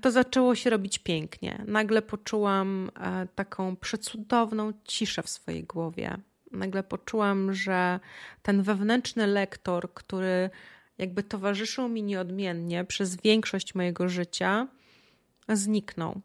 to 0.00 0.10
zaczęło 0.10 0.54
się 0.54 0.70
robić 0.70 0.98
pięknie. 0.98 1.64
Nagle 1.66 2.02
poczułam 2.02 2.90
e, 3.00 3.26
taką 3.34 3.76
przecudowną 3.76 4.72
ciszę 4.84 5.22
w 5.22 5.28
swojej 5.28 5.64
głowie. 5.64 6.16
Nagle 6.52 6.82
poczułam, 6.82 7.54
że 7.54 8.00
ten 8.42 8.62
wewnętrzny 8.62 9.26
lektor, 9.26 9.94
który 9.94 10.50
jakby 10.98 11.22
towarzyszył 11.22 11.88
mi 11.88 12.02
nieodmiennie 12.02 12.84
przez 12.84 13.16
większość 13.16 13.74
mojego 13.74 14.08
życia, 14.08 14.66
zniknął. 15.48 16.20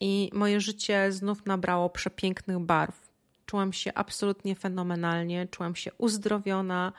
I 0.00 0.30
moje 0.32 0.60
życie 0.60 1.12
znów 1.12 1.46
nabrało 1.46 1.90
przepięknych 1.90 2.58
barw. 2.58 3.12
Czułam 3.46 3.72
się 3.72 3.94
absolutnie 3.94 4.54
fenomenalnie, 4.54 5.48
czułam 5.50 5.76
się 5.76 5.90
uzdrowiona 5.98 6.92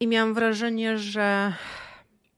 i 0.00 0.06
miałam 0.06 0.34
wrażenie, 0.34 0.98
że 0.98 1.52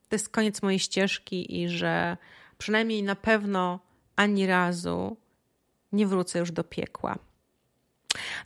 to 0.08 0.14
jest 0.14 0.28
koniec 0.28 0.62
mojej 0.62 0.78
ścieżki 0.78 1.60
i 1.62 1.68
że 1.68 2.16
przynajmniej 2.58 3.02
na 3.02 3.16
pewno 3.16 3.80
ani 4.16 4.46
razu 4.46 5.16
nie 5.92 6.06
wrócę 6.06 6.38
już 6.38 6.52
do 6.52 6.64
piekła. 6.64 7.18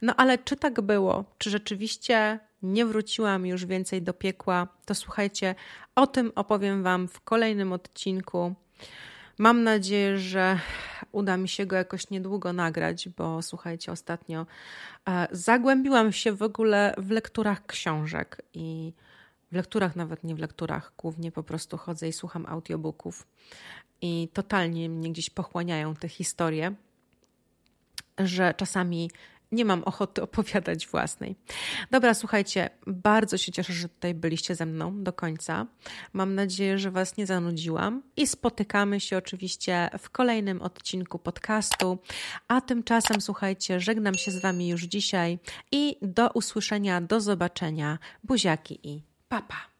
No 0.03 0.15
ale 0.17 0.39
czy 0.39 0.57
tak 0.57 0.81
było? 0.81 1.25
Czy 1.39 1.51
rzeczywiście 1.51 2.41
nie 2.63 2.87
wróciłam 2.87 3.47
już 3.47 3.67
więcej 3.67 4.03
do 4.03 4.15
piekła? 4.15 4.69
To 4.85 4.95
słuchajcie, 4.95 5.55
o 5.95 6.07
tym 6.07 6.33
opowiem 6.35 6.83
Wam 6.83 7.09
w 7.09 7.21
kolejnym 7.21 7.73
odcinku. 7.73 8.55
Mam 9.39 9.63
nadzieję, 9.63 10.19
że 10.19 10.59
uda 11.13 11.37
mi 11.37 11.49
się 11.49 11.67
go 11.67 11.77
jakoś 11.77 12.11
niedługo 12.11 12.53
nagrać, 12.53 13.09
bo 13.09 13.43
słuchajcie, 13.43 13.93
ostatnio 13.93 14.47
e, 15.09 15.29
zagłębiłam 15.31 16.13
się 16.13 16.33
w 16.33 16.43
ogóle 16.43 16.95
w 16.99 17.11
lekturach 17.11 17.67
książek 17.67 18.43
i 18.55 18.93
w 19.53 19.55
lekturach, 19.55 19.97
nawet 19.97 20.25
nie 20.25 20.35
w 20.35 20.39
lekturach, 20.39 20.93
głównie 20.99 21.33
po 21.33 21.43
prostu 21.43 21.77
chodzę 21.77 22.09
i 22.09 22.13
słucham 22.13 22.47
audiobooków 22.47 23.27
i 24.03 24.29
totalnie 24.33 24.89
mnie 24.89 25.13
gdzieś 25.13 25.31
pochłaniają 25.31 25.95
te 25.95 26.09
historie, 26.09 26.75
że 28.19 28.55
czasami 28.57 29.11
nie 29.53 29.65
mam 29.65 29.85
ochoty 29.85 30.23
opowiadać 30.29 30.87
własnej. 30.87 31.37
Dobra, 31.91 32.15
słuchajcie, 32.15 32.71
bardzo 32.87 33.39
się 33.39 33.53
cieszę, 33.53 33.73
że 33.73 33.89
tutaj 33.89 34.15
byliście 34.15 34.55
ze 34.55 34.67
mną 34.67 35.03
do 35.03 35.13
końca. 35.13 35.67
Mam 36.13 36.35
nadzieję, 36.35 36.79
że 36.79 36.91
Was 36.91 37.17
nie 37.17 37.27
zanudziłam 37.27 38.03
i 38.17 38.27
spotykamy 38.27 39.01
się 39.01 39.17
oczywiście 39.17 39.91
w 39.99 40.11
kolejnym 40.11 40.63
odcinku 40.63 41.19
podcastu. 41.19 41.99
A 42.49 42.61
tymczasem, 42.61 43.21
słuchajcie, 43.21 43.81
żegnam 43.81 44.15
się 44.15 44.31
z 44.31 44.39
Wami 44.39 44.69
już 44.69 44.83
dzisiaj 44.83 45.39
i 45.73 45.97
do 46.03 46.31
usłyszenia, 46.31 47.01
do 47.01 47.21
zobaczenia. 47.21 47.99
Buziaki 48.25 48.79
i 48.83 49.12
papa. 49.33 49.72